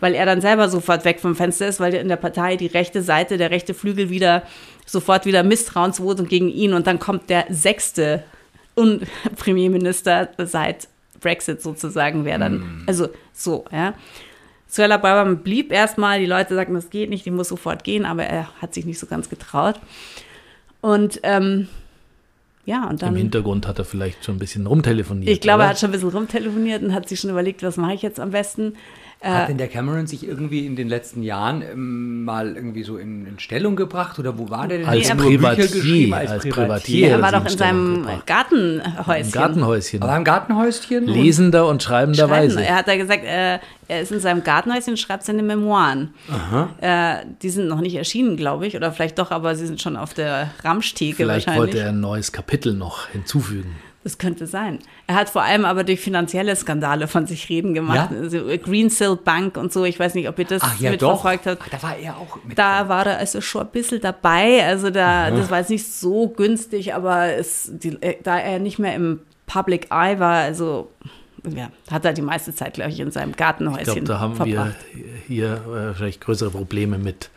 weil 0.00 0.14
er 0.14 0.26
dann 0.26 0.40
selber 0.40 0.68
sofort 0.68 1.04
weg 1.04 1.20
vom 1.20 1.36
Fenster 1.36 1.68
ist, 1.68 1.80
weil 1.80 1.94
in 1.94 2.08
der 2.08 2.16
Partei 2.16 2.56
die 2.56 2.66
rechte 2.66 3.02
Seite, 3.02 3.36
der 3.36 3.50
rechte 3.50 3.74
Flügel 3.74 4.10
wieder 4.10 4.42
sofort 4.86 5.26
wieder 5.26 5.42
Misstrauensvotum 5.42 6.26
gegen 6.26 6.48
ihn 6.48 6.74
und 6.74 6.86
dann 6.86 6.98
kommt 6.98 7.30
der 7.30 7.46
sechste 7.50 8.24
und 8.74 9.06
Premierminister 9.36 10.30
seit 10.38 10.88
Brexit 11.20 11.62
sozusagen 11.62 12.24
wäre 12.24 12.40
dann, 12.40 12.58
mm. 12.58 12.84
also 12.86 13.08
so, 13.32 13.64
ja. 13.70 13.94
Suella 14.66 14.96
Braverman 14.96 15.42
blieb 15.42 15.70
erstmal, 15.70 16.18
die 16.18 16.26
Leute 16.26 16.54
sagten, 16.54 16.74
das 16.74 16.88
geht 16.88 17.10
nicht, 17.10 17.26
die 17.26 17.30
muss 17.30 17.48
sofort 17.48 17.84
gehen, 17.84 18.06
aber 18.06 18.24
er 18.24 18.48
hat 18.60 18.72
sich 18.72 18.86
nicht 18.86 18.98
so 18.98 19.06
ganz 19.06 19.28
getraut. 19.28 19.78
Und 20.80 21.20
ähm, 21.24 21.68
ja, 22.64 22.88
und 22.88 23.02
dann. 23.02 23.10
Im 23.10 23.16
Hintergrund 23.16 23.66
hat 23.66 23.78
er 23.78 23.84
vielleicht 23.84 24.24
schon 24.24 24.36
ein 24.36 24.38
bisschen 24.38 24.66
rumtelefoniert. 24.66 25.30
Ich 25.30 25.40
glaube, 25.40 25.58
oder? 25.58 25.64
er 25.64 25.70
hat 25.70 25.78
schon 25.78 25.90
ein 25.90 25.92
bisschen 25.92 26.10
rumtelefoniert 26.10 26.82
und 26.82 26.94
hat 26.94 27.08
sich 27.08 27.20
schon 27.20 27.30
überlegt, 27.30 27.62
was 27.62 27.76
mache 27.76 27.94
ich 27.94 28.02
jetzt 28.02 28.20
am 28.20 28.30
besten. 28.30 28.74
Hat 29.22 29.44
äh, 29.44 29.46
denn 29.48 29.58
der 29.58 29.68
Cameron 29.68 30.08
sich 30.08 30.26
irgendwie 30.26 30.66
in 30.66 30.74
den 30.74 30.88
letzten 30.88 31.22
Jahren 31.22 31.62
ähm, 31.62 32.24
mal 32.24 32.56
irgendwie 32.56 32.82
so 32.82 32.96
in, 32.96 33.24
in, 33.24 33.38
Stellung 33.38 33.76
gebracht 33.76 34.18
oder 34.18 34.36
wo 34.36 34.50
war 34.50 34.66
der 34.66 34.78
denn? 34.78 34.88
Als 34.88 35.10
Privatier, 35.10 36.16
als, 36.16 36.30
als 36.30 36.48
Privatier. 36.48 37.10
Er 37.10 37.22
war 37.22 37.30
doch 37.30 37.44
in 37.44 37.56
seinem 37.56 38.06
Gartenhäuschen. 38.26 39.26
Im 39.26 39.30
Gartenhäuschen. 39.30 40.02
Aber 40.02 40.16
im 40.16 40.24
Gartenhäuschen? 40.24 41.06
Lesender 41.06 41.68
und 41.68 41.82
schreibenderweise. 41.84 42.64
Er 42.64 42.74
hat 42.74 42.88
da 42.88 42.96
gesagt, 42.96 43.24
äh, 43.24 43.60
er 43.86 44.00
ist 44.00 44.10
in 44.10 44.18
seinem 44.18 44.42
Gartenhäuschen 44.42 44.94
und 44.94 44.98
schreibt 44.98 45.22
seine 45.22 45.42
Memoiren. 45.42 46.14
Äh, 46.80 47.18
die 47.42 47.50
sind 47.50 47.68
noch 47.68 47.80
nicht 47.80 47.94
erschienen, 47.94 48.36
glaube 48.36 48.66
ich, 48.66 48.74
oder 48.74 48.90
vielleicht 48.90 49.18
doch, 49.20 49.30
aber 49.30 49.54
sie 49.54 49.66
sind 49.66 49.80
schon 49.80 49.96
auf 49.96 50.14
der 50.14 50.50
Ramschtheke 50.64 51.16
vielleicht 51.16 51.46
wahrscheinlich. 51.46 51.74
wollte 51.74 51.84
er 51.84 51.90
ein 51.90 52.00
neues 52.00 52.32
Kapitel 52.32 52.74
noch 52.74 53.08
hinzufügen. 53.08 53.76
Das 54.04 54.18
könnte 54.18 54.48
sein. 54.48 54.80
Er 55.06 55.14
hat 55.14 55.30
vor 55.30 55.42
allem 55.42 55.64
aber 55.64 55.84
durch 55.84 56.00
finanzielle 56.00 56.56
Skandale 56.56 57.06
von 57.06 57.26
sich 57.26 57.48
reden 57.48 57.72
gemacht. 57.72 58.10
Ja? 58.10 58.18
Also 58.18 58.38
Greensill 58.58 59.16
Bank 59.16 59.56
und 59.56 59.72
so. 59.72 59.84
Ich 59.84 59.98
weiß 59.98 60.14
nicht, 60.14 60.28
ob 60.28 60.38
ihr 60.40 60.44
das 60.44 60.62
ja, 60.80 60.90
mitverfolgt 60.90 61.46
habt. 61.46 61.62
Ach, 61.64 61.68
da 61.68 61.82
war 61.82 61.96
er 61.96 62.16
auch 62.16 62.38
mit. 62.44 62.58
Da 62.58 62.88
war 62.88 63.06
er 63.06 63.18
also 63.18 63.40
schon 63.40 63.62
ein 63.62 63.70
bisschen 63.70 64.00
dabei. 64.00 64.64
Also 64.66 64.90
da, 64.90 65.30
das 65.30 65.50
war 65.50 65.58
jetzt 65.58 65.70
nicht 65.70 65.86
so 65.92 66.28
günstig, 66.28 66.94
aber 66.94 67.34
es, 67.34 67.70
die, 67.72 67.96
äh, 68.02 68.16
da 68.22 68.38
er 68.38 68.58
nicht 68.58 68.80
mehr 68.80 68.94
im 68.96 69.20
Public 69.46 69.88
Eye 69.90 70.18
war, 70.18 70.42
also 70.42 70.90
ja, 71.48 71.70
hat 71.90 72.04
er 72.04 72.12
die 72.12 72.22
meiste 72.22 72.54
Zeit, 72.54 72.74
glaube 72.74 72.90
ich, 72.90 73.00
in 73.00 73.10
seinem 73.10 73.32
Gartenhäuschen 73.32 73.80
Ich 73.80 73.94
glaube, 73.94 74.06
da 74.06 74.20
haben 74.20 74.34
verbracht. 74.34 74.74
wir 74.94 75.04
hier 75.26 75.90
äh, 75.92 75.94
vielleicht 75.94 76.20
größere 76.20 76.50
Probleme 76.50 76.98
mit, 76.98 77.30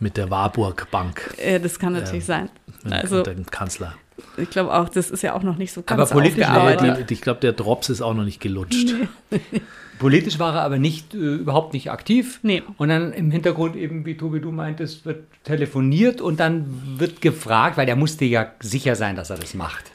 mit 0.00 0.16
der 0.16 0.30
Warburg 0.30 0.88
Bank. 0.90 1.34
Ja, 1.42 1.58
das 1.58 1.78
kann 1.78 1.92
natürlich 1.92 2.24
äh, 2.24 2.26
sein. 2.26 2.50
Also, 2.90 3.22
dem 3.22 3.46
Kanzler. 3.46 3.94
Ich 4.36 4.50
glaube 4.50 4.72
auch, 4.74 4.88
das 4.88 5.10
ist 5.10 5.22
ja 5.22 5.34
auch 5.34 5.42
noch 5.42 5.56
nicht 5.56 5.72
so 5.72 5.82
ganz 5.82 6.00
aber 6.00 6.10
politisch 6.10 6.44
aufgearbeitet. 6.44 7.10
Die, 7.10 7.14
ich 7.14 7.20
glaube, 7.20 7.40
der 7.40 7.52
Drops 7.52 7.88
ist 7.88 8.02
auch 8.02 8.14
noch 8.14 8.24
nicht 8.24 8.40
gelutscht. 8.40 8.94
Nee. 9.30 9.40
politisch 9.98 10.38
war 10.38 10.54
er 10.54 10.62
aber 10.62 10.78
nicht, 10.78 11.14
äh, 11.14 11.18
überhaupt 11.18 11.74
nicht 11.74 11.90
aktiv. 11.90 12.40
Nee. 12.42 12.62
Und 12.76 12.88
dann 12.88 13.12
im 13.12 13.30
Hintergrund 13.30 13.76
eben, 13.76 14.04
wie 14.04 14.16
Tobi, 14.16 14.40
du 14.40 14.50
meintest, 14.50 15.06
wird 15.06 15.24
telefoniert 15.44 16.20
und 16.20 16.40
dann 16.40 16.98
wird 16.98 17.20
gefragt, 17.20 17.76
weil 17.76 17.88
er 17.88 17.96
musste 17.96 18.24
ja 18.24 18.50
sicher 18.60 18.96
sein, 18.96 19.16
dass 19.16 19.30
er 19.30 19.38
das 19.38 19.54
macht. 19.54 19.91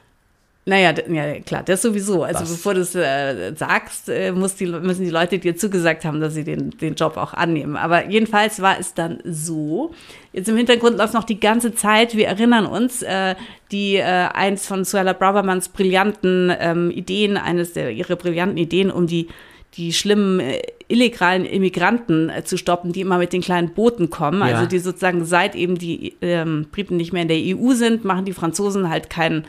Naja, 0.67 0.93
ja, 1.07 1.39
klar, 1.39 1.63
das 1.63 1.81
sowieso. 1.81 2.23
Also 2.23 2.41
Was? 2.41 2.51
bevor 2.51 2.73
du 2.73 2.81
es 2.81 2.93
äh, 2.93 3.53
sagst, 3.55 4.09
äh, 4.09 4.33
muss 4.33 4.55
die, 4.55 4.65
müssen 4.65 5.05
die 5.05 5.09
Leute 5.09 5.39
dir 5.39 5.55
zugesagt 5.55 6.03
haben, 6.03 6.19
dass 6.19 6.33
sie 6.33 6.43
den, 6.43 6.71
den 6.71 6.95
Job 6.95 7.15
auch 7.15 7.33
annehmen. 7.33 7.77
Aber 7.77 8.09
jedenfalls 8.09 8.61
war 8.61 8.77
es 8.77 8.93
dann 8.93 9.19
so. 9.23 9.93
Jetzt 10.33 10.49
im 10.49 10.57
Hintergrund 10.57 10.97
läuft 10.97 11.13
noch 11.13 11.23
die 11.23 11.39
ganze 11.39 11.73
Zeit, 11.73 12.17
wir 12.17 12.27
erinnern 12.27 12.65
uns, 12.65 13.01
äh, 13.01 13.35
die 13.71 13.95
äh, 13.95 14.01
eins 14.03 14.67
von 14.67 14.83
Suella 14.83 15.13
Bravermans 15.13 15.69
brillanten 15.69 16.53
ähm, 16.59 16.91
Ideen, 16.91 17.37
eines 17.37 17.71
der 17.71 17.91
ihre 17.91 18.17
brillanten 18.17 18.57
Ideen, 18.57 18.91
um 18.91 19.07
die 19.07 19.29
die 19.75 19.93
schlimmen 19.93 20.41
äh, 20.41 20.61
illegalen 20.89 21.45
Immigranten 21.45 22.29
äh, 22.29 22.43
zu 22.43 22.57
stoppen, 22.57 22.91
die 22.91 23.01
immer 23.01 23.17
mit 23.17 23.31
den 23.31 23.41
kleinen 23.41 23.73
Booten 23.73 24.09
kommen. 24.09 24.41
Also 24.41 24.51
ja. 24.51 24.57
Also 24.57 24.69
die 24.69 24.79
sozusagen 24.79 25.23
seit 25.23 25.55
eben 25.55 25.77
die 25.77 26.15
ähm, 26.21 26.67
Briten 26.73 26.97
nicht 26.97 27.13
mehr 27.13 27.21
in 27.21 27.27
der 27.29 27.37
EU 27.37 27.73
sind, 27.73 28.03
machen 28.03 28.25
die 28.25 28.33
Franzosen 28.33 28.89
halt 28.89 29.09
keinen 29.09 29.45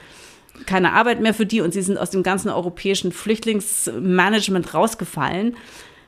keine 0.67 0.93
Arbeit 0.93 1.21
mehr 1.21 1.35
für 1.35 1.47
die 1.47 1.61
und 1.61 1.73
sie 1.73 1.83
sind 1.83 1.99
aus 1.99 2.11
dem 2.11 2.23
ganzen 2.23 2.51
europäischen 2.51 3.13
Flüchtlingsmanagement 3.13 4.75
rausgefallen, 4.75 5.57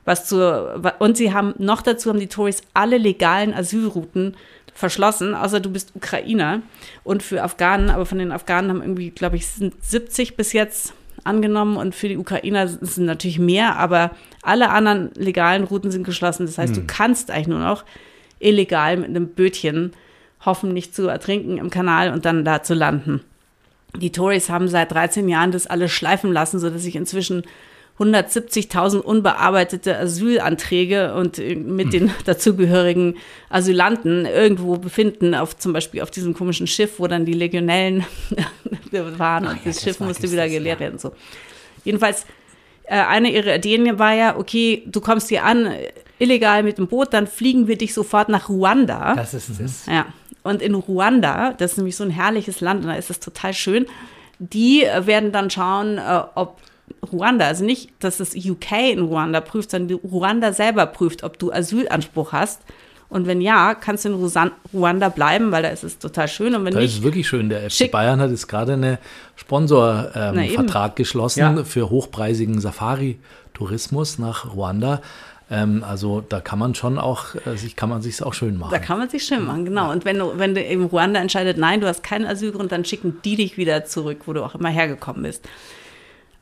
Was 0.04 0.26
zur, 0.26 0.94
und 0.98 1.16
sie 1.16 1.32
haben 1.32 1.54
noch 1.58 1.82
dazu 1.82 2.08
haben 2.08 2.20
die 2.20 2.26
Tories 2.26 2.62
alle 2.74 2.98
legalen 2.98 3.54
Asylrouten 3.54 4.36
verschlossen, 4.74 5.34
außer 5.34 5.60
du 5.60 5.70
bist 5.70 5.92
Ukrainer 5.94 6.62
und 7.04 7.22
für 7.22 7.42
Afghanen, 7.42 7.90
aber 7.90 8.06
von 8.06 8.18
den 8.18 8.32
Afghanen 8.32 8.70
haben 8.70 8.82
irgendwie, 8.82 9.10
glaube 9.10 9.36
ich, 9.36 9.46
sind 9.46 9.74
70 9.84 10.36
bis 10.36 10.52
jetzt 10.52 10.94
angenommen 11.24 11.76
und 11.76 11.94
für 11.94 12.08
die 12.08 12.16
Ukrainer 12.16 12.66
sind 12.66 13.04
natürlich 13.04 13.38
mehr, 13.38 13.76
aber 13.76 14.12
alle 14.42 14.70
anderen 14.70 15.10
legalen 15.14 15.64
Routen 15.64 15.90
sind 15.90 16.04
geschlossen. 16.04 16.46
Das 16.46 16.56
heißt, 16.56 16.76
hm. 16.76 16.86
du 16.86 16.92
kannst 16.92 17.30
eigentlich 17.30 17.48
nur 17.48 17.58
noch 17.58 17.84
illegal 18.38 18.96
mit 18.96 19.08
einem 19.08 19.28
Bötchen 19.28 19.92
hoffen, 20.44 20.72
nicht 20.72 20.94
zu 20.94 21.08
ertrinken 21.08 21.58
im 21.58 21.70
Kanal 21.70 22.12
und 22.12 22.24
dann 22.24 22.44
da 22.44 22.62
zu 22.62 22.74
landen. 22.74 23.20
Die 23.96 24.12
Tories 24.12 24.48
haben 24.50 24.68
seit 24.68 24.92
13 24.92 25.28
Jahren 25.28 25.52
das 25.52 25.66
alles 25.66 25.90
schleifen 25.90 26.32
lassen, 26.32 26.58
sodass 26.58 26.82
sich 26.82 26.96
inzwischen 26.96 27.44
170.000 28.00 29.00
unbearbeitete 29.00 29.98
Asylanträge 29.98 31.14
und 31.14 31.38
äh, 31.38 31.54
mit 31.54 31.86
hm. 31.86 31.90
den 31.90 32.10
dazugehörigen 32.24 33.16
Asylanten 33.50 34.24
irgendwo 34.24 34.78
befinden, 34.78 35.34
auf 35.34 35.56
zum 35.56 35.74
Beispiel 35.74 36.00
auf 36.00 36.10
diesem 36.10 36.32
komischen 36.32 36.66
Schiff, 36.66 36.98
wo 36.98 37.06
dann 37.06 37.26
die 37.26 37.34
Legionellen 37.34 38.04
waren 38.90 39.46
und 39.46 39.56
ja, 39.56 39.60
das 39.64 39.82
Schiff 39.82 40.00
musste 40.00 40.30
wieder 40.30 40.48
geleert 40.48 40.80
ja. 40.80 40.86
werden. 40.86 40.98
So. 40.98 41.12
Jedenfalls, 41.84 42.24
äh, 42.84 42.94
eine 42.94 43.30
ihrer 43.30 43.56
Ideen 43.56 43.98
war 43.98 44.14
ja, 44.14 44.36
okay, 44.38 44.82
du 44.86 45.00
kommst 45.02 45.28
hier 45.28 45.44
an, 45.44 45.70
illegal 46.20 46.62
mit 46.62 46.78
dem 46.78 46.86
Boot, 46.86 47.12
dann 47.12 47.26
fliegen 47.26 47.66
wir 47.66 47.76
dich 47.76 47.94
sofort 47.94 48.28
nach 48.28 48.48
Ruanda. 48.48 49.14
Das 49.14 49.34
ist 49.34 49.48
es. 49.60 49.86
Ja. 49.86 50.06
Und 50.42 50.62
in 50.62 50.74
Ruanda, 50.74 51.52
das 51.52 51.72
ist 51.72 51.76
nämlich 51.78 51.96
so 51.96 52.04
ein 52.04 52.10
herrliches 52.10 52.60
Land 52.60 52.82
und 52.82 52.88
da 52.88 52.94
ist 52.94 53.10
es 53.10 53.20
total 53.20 53.52
schön, 53.52 53.86
die 54.38 54.86
werden 55.04 55.32
dann 55.32 55.50
schauen, 55.50 56.00
ob 56.34 56.58
Ruanda, 57.12 57.46
also 57.46 57.64
nicht, 57.64 57.90
dass 58.00 58.18
das 58.18 58.34
UK 58.34 58.92
in 58.92 59.00
Ruanda 59.00 59.40
prüft, 59.40 59.70
sondern 59.70 59.98
Ruanda 59.98 60.52
selber 60.52 60.86
prüft, 60.86 61.22
ob 61.22 61.38
du 61.38 61.52
Asylanspruch 61.52 62.32
hast. 62.32 62.60
Und 63.08 63.26
wenn 63.26 63.40
ja, 63.40 63.74
kannst 63.74 64.04
du 64.04 64.10
in 64.10 64.50
Ruanda 64.72 65.08
bleiben, 65.08 65.50
weil 65.50 65.64
da 65.64 65.70
ist 65.70 65.82
es 65.82 65.98
total 65.98 66.28
schön. 66.28 66.54
Und 66.54 66.64
wenn 66.64 66.72
da 66.72 66.80
nicht, 66.80 66.92
ist 66.92 66.98
es 66.98 67.02
wirklich 67.02 67.28
schön. 67.28 67.48
Der 67.48 67.68
FC 67.68 67.90
Bayern 67.90 68.20
hat 68.20 68.30
jetzt 68.30 68.46
gerade 68.46 68.74
einen 68.74 68.98
Sponsorvertrag 69.34 70.90
ähm, 70.90 70.94
geschlossen 70.94 71.40
ja. 71.40 71.64
für 71.64 71.90
hochpreisigen 71.90 72.60
Safari-Tourismus 72.60 74.20
nach 74.20 74.54
Ruanda. 74.54 75.02
Ähm, 75.50 75.84
also 75.86 76.20
da 76.20 76.40
kann 76.40 76.58
man 76.58 76.74
schon 76.74 76.98
auch, 76.98 77.34
äh, 77.46 77.56
sich 77.56 77.74
kann 77.74 77.88
man 77.88 78.02
sich 78.02 78.22
auch 78.22 78.34
schön 78.34 78.56
machen. 78.56 78.70
Da 78.70 78.78
kann 78.78 78.98
man 78.98 79.08
sich 79.08 79.24
schön 79.24 79.44
machen, 79.44 79.64
genau. 79.64 79.90
Und 79.90 80.04
wenn 80.04 80.18
du, 80.18 80.38
wenn 80.38 80.54
du 80.54 80.64
eben 80.64 80.84
Ruanda 80.84 81.20
entscheidet, 81.20 81.58
nein, 81.58 81.80
du 81.80 81.88
hast 81.88 82.02
keinen 82.02 82.26
Asylgrund, 82.26 82.70
dann 82.70 82.84
schicken 82.84 83.18
die 83.24 83.36
dich 83.36 83.56
wieder 83.56 83.84
zurück, 83.84 84.22
wo 84.26 84.32
du 84.32 84.44
auch 84.44 84.54
immer 84.54 84.68
hergekommen 84.68 85.22
bist. 85.22 85.48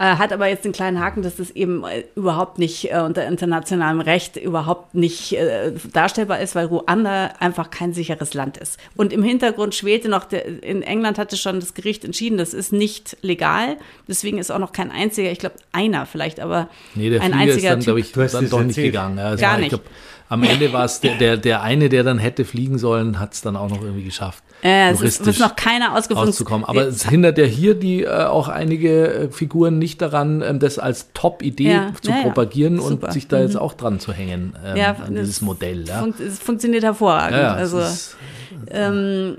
Äh, 0.00 0.16
hat 0.16 0.32
aber 0.32 0.46
jetzt 0.46 0.64
den 0.64 0.70
kleinen 0.70 1.00
Haken, 1.00 1.22
dass 1.22 1.36
das 1.36 1.50
eben 1.50 1.84
äh, 1.84 2.04
überhaupt 2.14 2.60
nicht 2.60 2.92
äh, 2.92 3.00
unter 3.00 3.26
internationalem 3.26 4.00
Recht 4.00 4.36
überhaupt 4.36 4.94
nicht 4.94 5.32
äh, 5.32 5.72
darstellbar 5.92 6.38
ist, 6.38 6.54
weil 6.54 6.66
Ruanda 6.66 7.32
einfach 7.40 7.70
kein 7.70 7.92
sicheres 7.92 8.32
Land 8.32 8.58
ist. 8.58 8.78
Und 8.94 9.12
im 9.12 9.24
Hintergrund 9.24 9.74
schwelte 9.74 10.08
noch, 10.08 10.24
der, 10.24 10.62
in 10.62 10.82
England 10.82 11.18
hatte 11.18 11.36
schon 11.36 11.58
das 11.58 11.74
Gericht 11.74 12.04
entschieden, 12.04 12.38
das 12.38 12.54
ist 12.54 12.72
nicht 12.72 13.16
legal. 13.22 13.76
Deswegen 14.06 14.38
ist 14.38 14.52
auch 14.52 14.60
noch 14.60 14.70
kein 14.70 14.92
einziger, 14.92 15.32
ich 15.32 15.40
glaube 15.40 15.56
einer 15.72 16.06
vielleicht, 16.06 16.38
aber 16.38 16.68
nee, 16.94 17.10
der 17.10 17.20
ein 17.20 17.32
Flieger 17.32 17.40
einziger 17.40 17.56
ist 17.56 17.64
dann, 17.64 17.80
glaube 17.80 18.00
ich, 18.00 18.12
dann 18.12 18.50
doch 18.50 18.62
nicht 18.62 18.76
gegangen. 18.76 19.18
Ja, 19.18 19.34
Gar 19.34 19.52
war, 19.52 19.58
nicht. 19.58 19.70
Glaub, 19.70 19.82
am 20.28 20.42
Ende 20.42 20.72
war 20.72 20.84
es 20.84 21.00
der, 21.00 21.16
der, 21.16 21.36
der 21.36 21.62
eine, 21.62 21.88
der 21.88 22.02
dann 22.02 22.18
hätte 22.18 22.44
fliegen 22.44 22.78
sollen, 22.78 23.18
hat 23.18 23.34
es 23.34 23.40
dann 23.40 23.56
auch 23.56 23.70
noch 23.70 23.82
irgendwie 23.82 24.04
geschafft. 24.04 24.44
Äh, 24.62 24.90
es 24.90 25.00
ist, 25.00 25.26
ist 25.26 25.40
noch 25.40 25.56
keiner 25.56 25.94
ausgefunden. 25.94 26.30
Auszukommen. 26.30 26.66
Aber 26.66 26.82
es 26.88 27.08
hindert 27.08 27.38
ja 27.38 27.44
hier 27.44 27.74
die 27.74 28.02
äh, 28.02 28.24
auch 28.24 28.48
einige 28.48 29.08
äh, 29.08 29.28
Figuren 29.30 29.78
nicht 29.78 30.02
daran, 30.02 30.42
ähm, 30.42 30.58
das 30.58 30.78
als 30.78 31.12
Top-Idee 31.14 31.70
ja, 31.70 31.92
zu 32.02 32.10
ja, 32.10 32.22
propagieren 32.22 32.78
und 32.78 33.10
sich 33.12 33.28
da 33.28 33.40
jetzt 33.40 33.54
mhm. 33.54 33.60
auch 33.60 33.74
dran 33.74 34.00
zu 34.00 34.12
hängen 34.12 34.54
ähm, 34.64 34.76
ja, 34.76 34.96
an 34.96 35.14
dieses 35.14 35.40
Modell. 35.40 35.84
Ja. 35.86 36.00
Fun 36.00 36.14
es 36.18 36.38
funktioniert 36.40 36.82
hervorragend. 36.82 37.38
also, 37.38 37.78
ist, 37.78 38.16
ähm, 38.70 39.36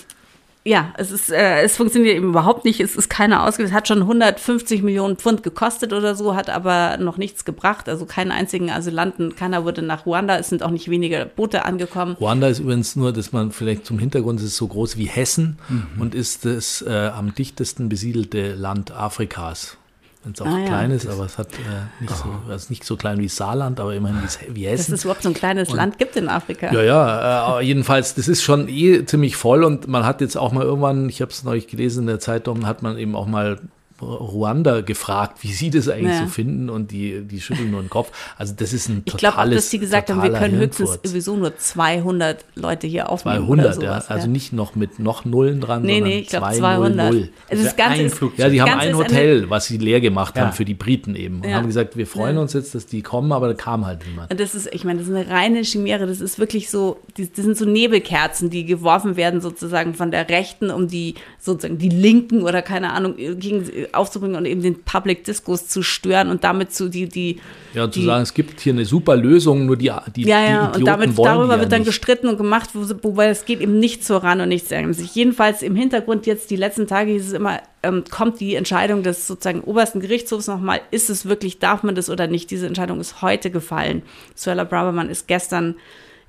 ja, 0.69 0.93
es 0.97 1.09
ist, 1.09 1.31
äh, 1.31 1.63
es 1.63 1.77
funktioniert 1.77 2.15
eben 2.15 2.29
überhaupt 2.29 2.63
nicht. 2.63 2.79
Es 2.79 2.95
ist 2.95 3.09
keiner 3.09 3.43
ausgewählt. 3.43 3.71
Es 3.71 3.75
hat 3.75 3.87
schon 3.87 4.01
150 4.03 4.83
Millionen 4.83 5.15
Pfund 5.15 5.41
gekostet 5.41 5.93
oder 5.93 6.13
so, 6.13 6.35
hat 6.35 6.51
aber 6.51 6.97
noch 6.97 7.17
nichts 7.17 7.43
gebracht. 7.43 7.89
Also 7.89 8.05
keinen 8.05 8.31
einzigen 8.31 8.69
Asylanten, 8.69 9.35
keiner 9.35 9.65
wurde 9.65 9.81
nach 9.81 10.05
Ruanda. 10.05 10.37
Es 10.37 10.49
sind 10.49 10.61
auch 10.61 10.69
nicht 10.69 10.87
wenige 10.87 11.27
Boote 11.35 11.65
angekommen. 11.65 12.15
Ruanda 12.19 12.47
ist 12.49 12.59
übrigens 12.59 12.95
nur, 12.95 13.11
dass 13.11 13.31
man 13.31 13.51
vielleicht 13.51 13.87
zum 13.87 13.97
Hintergrund, 13.97 14.41
es 14.41 14.45
ist 14.45 14.57
so 14.57 14.67
groß 14.67 14.95
wie 14.97 15.05
Hessen 15.05 15.57
mhm. 15.69 16.01
und 16.01 16.13
ist 16.13 16.45
das 16.45 16.83
äh, 16.83 17.09
am 17.15 17.33
dichtesten 17.33 17.89
besiedelte 17.89 18.53
Land 18.53 18.91
Afrikas 18.91 19.75
wenn 20.23 20.33
es 20.33 20.41
auch 20.41 20.47
ah, 20.47 20.65
klein 20.65 20.89
ja. 20.89 20.95
ist, 20.97 21.07
aber 21.07 21.25
es 21.25 21.37
hat 21.37 21.47
äh, 21.53 22.01
nicht, 22.01 22.13
so, 22.13 22.53
ist 22.53 22.69
nicht 22.69 22.83
so 22.83 22.97
klein 22.97 23.19
wie 23.19 23.29
Saarland, 23.29 23.79
aber 23.79 23.95
immerhin 23.95 24.17
wie, 24.21 24.55
wie 24.55 24.67
Hessen. 24.67 24.91
Dass 24.91 24.99
es 24.99 25.05
überhaupt 25.05 25.23
so 25.23 25.29
ein 25.29 25.33
kleines 25.33 25.69
und, 25.69 25.77
Land 25.77 25.97
gibt 25.97 26.17
in 26.17 26.27
Afrika. 26.27 26.73
Ja, 26.73 26.81
ja, 26.81 27.59
äh, 27.59 27.63
jedenfalls, 27.63 28.15
das 28.15 28.27
ist 28.27 28.43
schon 28.43 28.67
eh 28.67 29.05
ziemlich 29.05 29.37
voll 29.37 29.63
und 29.63 29.87
man 29.87 30.05
hat 30.05 30.19
jetzt 30.19 30.35
auch 30.35 30.51
mal 30.51 30.63
irgendwann, 30.63 31.07
ich 31.07 31.21
habe 31.21 31.31
es 31.31 31.43
neulich 31.43 31.67
gelesen 31.67 32.01
in 32.01 32.07
der 32.07 32.19
Zeitung, 32.19 32.67
hat 32.67 32.81
man 32.81 32.97
eben 32.97 33.15
auch 33.15 33.27
mal 33.27 33.59
Ruanda 34.01 34.81
gefragt, 34.81 35.39
wie 35.41 35.51
sie 35.51 35.69
das 35.69 35.89
eigentlich 35.89 36.15
ja. 36.15 36.23
so 36.23 36.27
finden 36.27 36.69
und 36.69 36.91
die, 36.91 37.21
die 37.21 37.41
schütteln 37.41 37.71
nur 37.71 37.81
den 37.81 37.89
Kopf. 37.89 38.11
Also 38.37 38.53
das 38.55 38.73
ist 38.73 38.89
ein 38.89 39.05
totales 39.05 39.13
Ich 39.13 39.17
glaube 39.17 39.55
dass 39.55 39.69
sie 39.69 39.79
gesagt 39.79 40.09
haben, 40.09 40.23
wir 40.23 40.31
können 40.31 40.57
höchstens 40.57 40.99
sowieso 41.03 41.35
nur 41.35 41.57
200 41.57 42.45
Leute 42.55 42.87
hier 42.87 43.09
aufnehmen 43.09 43.45
200, 43.45 43.75
sowas, 43.75 43.83
ja. 43.83 44.13
Also 44.13 44.27
ja. 44.27 44.31
nicht 44.31 44.53
noch 44.53 44.75
mit 44.75 44.99
noch 44.99 45.25
Nullen 45.25 45.61
dran, 45.61 45.83
nee, 45.83 45.95
sondern 45.95 46.09
nee, 46.09 46.19
ich 46.19 46.27
glaube 46.29 46.51
200. 46.53 47.13
0, 47.13 47.29
Es 47.49 47.59
ist 47.59 47.77
ganz 47.77 47.99
ein 47.99 48.09
Flugzeug. 48.09 48.39
Ja, 48.39 48.49
die 48.49 48.61
haben 48.61 48.79
ein 48.79 48.95
Hotel, 48.95 49.49
was 49.49 49.65
sie 49.65 49.77
leer 49.77 50.01
gemacht 50.01 50.39
haben 50.39 50.53
für 50.53 50.65
die 50.65 50.73
Briten 50.73 51.15
eben 51.15 51.41
und 51.41 51.53
haben 51.53 51.67
gesagt, 51.67 51.97
wir 51.97 52.07
freuen 52.07 52.37
uns 52.37 52.53
jetzt, 52.53 52.75
dass 52.75 52.85
die 52.85 53.01
kommen, 53.01 53.31
aber 53.31 53.47
da 53.47 53.53
kam 53.53 53.85
halt 53.85 54.05
niemand. 54.07 54.31
Und 54.31 54.39
das 54.39 54.55
ist, 54.55 54.73
ich 54.73 54.83
meine, 54.83 54.99
das 54.99 55.07
ist 55.07 55.13
eine 55.13 55.29
reine 55.29 55.63
Chimäre, 55.63 56.07
das 56.07 56.21
ist 56.21 56.39
wirklich 56.39 56.69
so, 56.69 56.99
das 57.17 57.27
sind 57.35 57.57
so 57.57 57.65
Nebelkerzen, 57.65 58.49
die 58.49 58.65
geworfen 58.65 59.15
werden 59.15 59.41
sozusagen 59.41 59.93
von 59.93 60.11
der 60.11 60.29
Rechten, 60.29 60.69
um 60.71 60.87
die 60.87 61.15
sozusagen 61.39 61.77
die 61.77 61.89
Linken 61.89 62.43
oder 62.43 62.61
keine 62.61 62.93
Ahnung, 62.93 63.15
gegen 63.15 63.69
aufzubringen 63.93 64.37
und 64.37 64.45
eben 64.45 64.61
den 64.61 64.83
Public 64.83 65.23
Diskurs 65.23 65.67
zu 65.67 65.81
stören 65.81 66.29
und 66.29 66.43
damit 66.43 66.73
zu 66.73 66.89
die 66.89 67.07
die 67.07 67.39
ja 67.73 67.85
und 67.85 67.95
die, 67.95 68.01
zu 68.01 68.05
sagen, 68.05 68.23
es 68.23 68.33
gibt 68.33 68.59
hier 68.59 68.73
eine 68.73 68.85
super 68.85 69.15
Lösung, 69.15 69.65
nur 69.65 69.77
die 69.77 69.91
die 70.15 70.23
ja 70.23 70.41
ja 70.41 70.67
die 70.71 70.79
und 70.79 70.85
damit 70.85 71.17
darüber 71.17 71.55
ja 71.55 71.59
wird 71.59 71.71
dann 71.71 71.81
nicht. 71.81 71.87
gestritten 71.87 72.27
und 72.27 72.37
gemacht, 72.37 72.69
wobei 72.73 73.27
es 73.27 73.45
geht 73.45 73.61
eben 73.61 73.79
nicht 73.79 74.03
voran 74.03 74.41
und 74.41 74.49
nichts 74.49 74.69
sich 74.69 75.15
jedenfalls 75.15 75.61
im 75.61 75.75
Hintergrund 75.75 76.25
jetzt 76.25 76.49
die 76.51 76.55
letzten 76.55 76.87
Tage 76.87 77.11
hieß 77.11 77.27
es 77.27 77.33
immer 77.33 77.59
ähm, 77.81 78.03
kommt 78.09 78.39
die 78.39 78.55
Entscheidung 78.55 79.03
des 79.03 79.27
sozusagen 79.27 79.61
obersten 79.61 80.01
Gerichtshofs 80.01 80.47
nochmal, 80.47 80.81
ist 80.91 81.09
es 81.09 81.25
wirklich, 81.25 81.59
darf 81.59 81.83
man 81.83 81.95
das 81.95 82.09
oder 82.09 82.27
nicht? 82.27 82.51
Diese 82.51 82.67
Entscheidung 82.67 82.99
ist 82.99 83.21
heute 83.21 83.51
gefallen. 83.51 84.01
Suella 84.35 84.65
Braverman 84.65 85.09
ist 85.09 85.27
gestern 85.27 85.75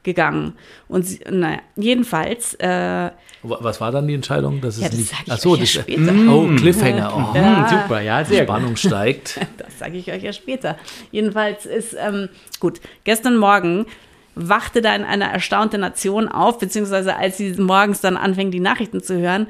gegangen. 0.03 0.55
Und 0.89 1.07
sie, 1.07 1.21
naja, 1.31 1.59
jedenfalls. 1.77 2.55
Äh, 2.55 3.11
Was 3.43 3.81
war 3.81 3.93
dann 3.93 4.07
die 4.07 4.15
Entscheidung? 4.15 4.61
Das 4.61 4.77
ist 4.77 4.83
ja, 4.83 4.89
das 4.89 4.99
nicht. 4.99 5.13
Ich 5.27 5.33
Achso, 5.33 5.57
das 5.57 5.75
ja 5.75 5.83
später. 5.83 6.13
Oh, 6.29 6.49
Cliffhanger. 6.57 7.31
Oh, 7.33 7.37
ja. 7.37 7.69
Super, 7.69 8.01
ja, 8.01 8.25
sehr 8.25 8.45
Spannung 8.45 8.77
steigt. 8.77 9.39
Das 9.59 9.79
sage 9.79 9.99
ich 9.99 10.11
euch 10.11 10.23
ja 10.23 10.33
später. 10.33 10.77
Jedenfalls 11.11 11.67
ist, 11.67 11.97
ähm, 11.99 12.29
gut, 12.61 12.81
gestern 13.05 13.37
Morgen 13.37 13.87
wachte 14.35 14.81
dann 14.81 15.05
eine 15.05 15.31
erstaunte 15.33 15.79
Nation 15.79 16.29
auf, 16.29 16.59
beziehungsweise 16.59 17.17
als 17.17 17.37
sie 17.37 17.53
morgens 17.55 18.01
dann 18.01 18.17
anfing, 18.17 18.51
die 18.51 18.61
Nachrichten 18.61 19.03
zu 19.03 19.19
hören, 19.19 19.49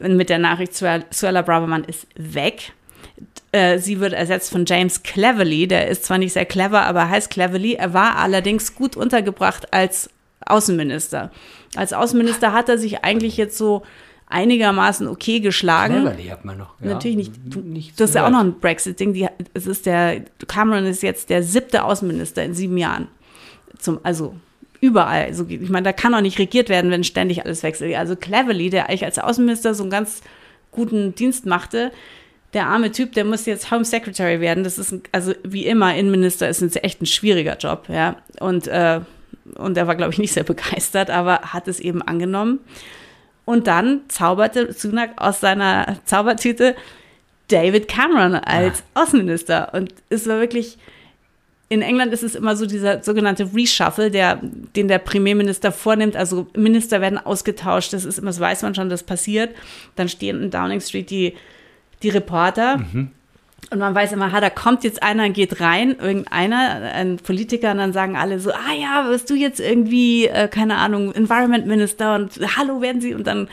mit 0.00 0.30
der 0.30 0.38
Nachricht, 0.38 0.74
Suella 0.74 1.42
Braverman 1.42 1.84
ist 1.84 2.06
weg. 2.16 2.72
Äh, 3.52 3.78
sie 3.78 4.00
wird 4.00 4.12
ersetzt 4.12 4.50
von 4.50 4.64
James 4.66 5.02
Cleverly. 5.02 5.66
Der 5.66 5.88
ist 5.88 6.04
zwar 6.04 6.18
nicht 6.18 6.32
sehr 6.32 6.46
clever, 6.46 6.82
aber 6.82 7.08
heißt 7.08 7.30
Cleverly. 7.30 7.74
Er 7.74 7.92
war 7.94 8.16
allerdings 8.16 8.74
gut 8.74 8.96
untergebracht 8.96 9.72
als 9.72 10.10
Außenminister. 10.46 11.30
Als 11.76 11.92
Außenminister 11.92 12.52
hat 12.52 12.68
er 12.68 12.78
sich 12.78 13.04
eigentlich 13.04 13.36
jetzt 13.36 13.58
so 13.58 13.82
einigermaßen 14.26 15.08
okay 15.08 15.40
geschlagen. 15.40 16.02
Cleverly 16.02 16.28
hat 16.28 16.44
man 16.44 16.58
noch. 16.58 16.74
Ja, 16.80 16.90
Natürlich 16.90 17.16
nicht. 17.16 17.32
Du, 17.44 17.62
das 17.96 18.10
ist 18.10 18.14
ja 18.14 18.26
auch 18.26 18.30
noch 18.30 18.40
ein 18.40 18.60
Brexit-Ding. 18.60 19.28
Es 19.52 19.66
ist 19.66 19.86
der 19.86 20.22
Cameron 20.46 20.86
ist 20.86 21.02
jetzt 21.02 21.30
der 21.30 21.42
siebte 21.42 21.84
Außenminister 21.84 22.44
in 22.44 22.54
sieben 22.54 22.78
Jahren. 22.78 23.08
Zum, 23.78 23.98
also 24.04 24.34
überall. 24.80 25.24
Also 25.24 25.44
ich 25.48 25.70
meine, 25.70 25.84
da 25.84 25.92
kann 25.92 26.14
auch 26.14 26.20
nicht 26.20 26.38
regiert 26.38 26.68
werden, 26.68 26.92
wenn 26.92 27.02
ständig 27.02 27.44
alles 27.44 27.64
wechselt. 27.64 27.94
Also 27.96 28.14
Cleverly, 28.14 28.70
der 28.70 28.88
eigentlich 28.88 29.04
als 29.04 29.18
Außenminister 29.18 29.74
so 29.74 29.82
einen 29.82 29.90
ganz 29.90 30.20
guten 30.70 31.14
Dienst 31.16 31.46
machte, 31.46 31.90
der 32.52 32.66
arme 32.66 32.90
Typ, 32.90 33.12
der 33.12 33.24
muss 33.24 33.46
jetzt 33.46 33.70
Home 33.70 33.84
Secretary 33.84 34.40
werden. 34.40 34.64
Das 34.64 34.78
ist, 34.78 34.92
ein, 34.92 35.02
also 35.12 35.34
wie 35.44 35.66
immer, 35.66 35.94
Innenminister 35.94 36.48
ist 36.48 36.62
ein, 36.62 36.72
echt 36.82 37.00
ein 37.00 37.06
schwieriger 37.06 37.56
Job, 37.56 37.84
ja. 37.88 38.16
Und, 38.40 38.66
äh, 38.66 39.00
und 39.54 39.76
er 39.76 39.86
war, 39.86 39.96
glaube 39.96 40.12
ich, 40.12 40.18
nicht 40.18 40.32
sehr 40.32 40.44
begeistert, 40.44 41.10
aber 41.10 41.40
hat 41.52 41.68
es 41.68 41.80
eben 41.80 42.02
angenommen. 42.02 42.60
Und 43.44 43.66
dann 43.66 44.02
zauberte 44.08 44.72
Sunak 44.72 45.10
aus 45.16 45.40
seiner 45.40 45.98
Zaubertüte 46.04 46.76
David 47.48 47.88
Cameron 47.88 48.34
als 48.34 48.78
ja. 48.78 49.02
Außenminister. 49.02 49.74
Und 49.74 49.94
es 50.08 50.28
war 50.28 50.38
wirklich, 50.38 50.78
in 51.68 51.82
England 51.82 52.12
ist 52.12 52.22
es 52.22 52.34
immer 52.34 52.56
so 52.56 52.66
dieser 52.66 53.02
sogenannte 53.02 53.48
Reshuffle, 53.54 54.10
der, 54.10 54.40
den 54.76 54.88
der 54.88 54.98
Premierminister 54.98 55.72
vornimmt. 55.72 56.16
Also 56.16 56.46
Minister 56.56 57.00
werden 57.00 57.18
ausgetauscht. 57.18 57.92
Das 57.92 58.04
ist 58.04 58.18
immer, 58.18 58.30
das 58.30 58.40
weiß 58.40 58.62
man 58.62 58.74
schon, 58.74 58.88
das 58.88 59.02
passiert. 59.02 59.54
Dann 59.96 60.08
stehen 60.08 60.42
in 60.42 60.50
Downing 60.50 60.80
Street 60.80 61.10
die 61.10 61.34
die 62.02 62.08
Reporter. 62.08 62.78
Mhm. 62.78 63.10
Und 63.70 63.78
man 63.78 63.94
weiß 63.94 64.12
immer, 64.12 64.32
ha, 64.32 64.40
da 64.40 64.50
kommt 64.50 64.82
jetzt 64.84 65.02
einer 65.02 65.26
und 65.26 65.32
geht 65.32 65.60
rein, 65.60 65.96
irgendeiner, 65.98 66.92
ein 66.92 67.18
Politiker, 67.18 67.70
und 67.70 67.78
dann 67.78 67.92
sagen 67.92 68.16
alle 68.16 68.40
so, 68.40 68.50
ah 68.50 68.74
ja, 68.76 69.06
bist 69.08 69.30
du 69.30 69.34
jetzt 69.34 69.60
irgendwie, 69.60 70.26
äh, 70.26 70.48
keine 70.48 70.76
Ahnung, 70.76 71.12
Environment 71.12 71.66
Minister 71.66 72.16
und 72.16 72.32
hallo 72.56 72.80
werden 72.80 73.00
Sie 73.00 73.14
und 73.14 73.26
dann 73.26 73.48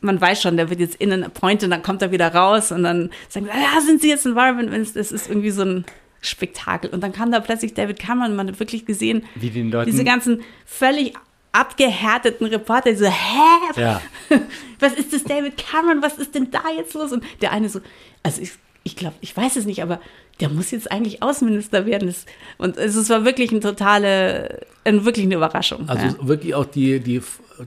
man 0.00 0.20
weiß 0.20 0.40
schon, 0.42 0.56
der 0.56 0.70
wird 0.70 0.78
jetzt 0.78 0.94
innen 0.96 1.24
appointed 1.24 1.64
und 1.64 1.70
dann 1.70 1.82
kommt 1.82 2.02
er 2.02 2.12
wieder 2.12 2.32
raus 2.32 2.70
und 2.70 2.84
dann 2.84 3.10
sagen 3.28 3.46
wir, 3.46 3.54
ja, 3.54 3.80
sind 3.80 4.00
Sie 4.00 4.08
jetzt 4.08 4.26
Environment 4.26 4.70
Minister? 4.70 5.00
Das 5.00 5.10
ist 5.10 5.28
irgendwie 5.28 5.50
so 5.50 5.62
ein 5.62 5.84
Spektakel. 6.20 6.90
Und 6.90 7.02
dann 7.02 7.12
kam 7.12 7.30
da 7.30 7.40
plötzlich 7.40 7.74
David 7.74 7.98
Cameron 7.98 8.36
man 8.36 8.48
hat 8.48 8.58
wirklich 8.58 8.86
gesehen, 8.86 9.24
Wie 9.36 9.50
den 9.50 9.70
Leuten 9.70 9.90
diese 9.90 10.04
ganzen 10.04 10.42
völlig 10.66 11.14
abgehärteten 11.52 12.46
Reporter, 12.46 12.90
die 12.90 12.96
so, 12.96 13.06
hä? 13.06 13.80
Ja. 13.80 14.00
Was 14.80 14.92
ist 14.92 15.12
das, 15.12 15.24
David 15.24 15.56
Cameron? 15.56 16.02
Was 16.02 16.18
ist 16.18 16.34
denn 16.34 16.50
da 16.50 16.62
jetzt 16.76 16.94
los? 16.94 17.12
Und 17.12 17.24
der 17.40 17.52
eine 17.52 17.68
so, 17.68 17.80
also 18.22 18.40
ich, 18.40 18.52
ich 18.84 18.96
glaube, 18.96 19.16
ich 19.20 19.36
weiß 19.36 19.56
es 19.56 19.64
nicht, 19.64 19.82
aber 19.82 20.00
der 20.40 20.48
muss 20.48 20.70
jetzt 20.70 20.90
eigentlich 20.90 21.22
Außenminister 21.22 21.84
werden. 21.86 22.14
Und 22.58 22.76
es, 22.76 23.08
war 23.08 23.24
wirklich 23.24 23.50
eine 23.50 23.60
totale, 23.60 24.66
eine, 24.84 25.04
wirklich 25.04 25.26
eine 25.26 25.34
Überraschung. 25.34 25.88
Also 25.88 26.06
ja. 26.06 26.14
wirklich 26.20 26.54
auch 26.54 26.64
die, 26.64 27.00
die, 27.00 27.20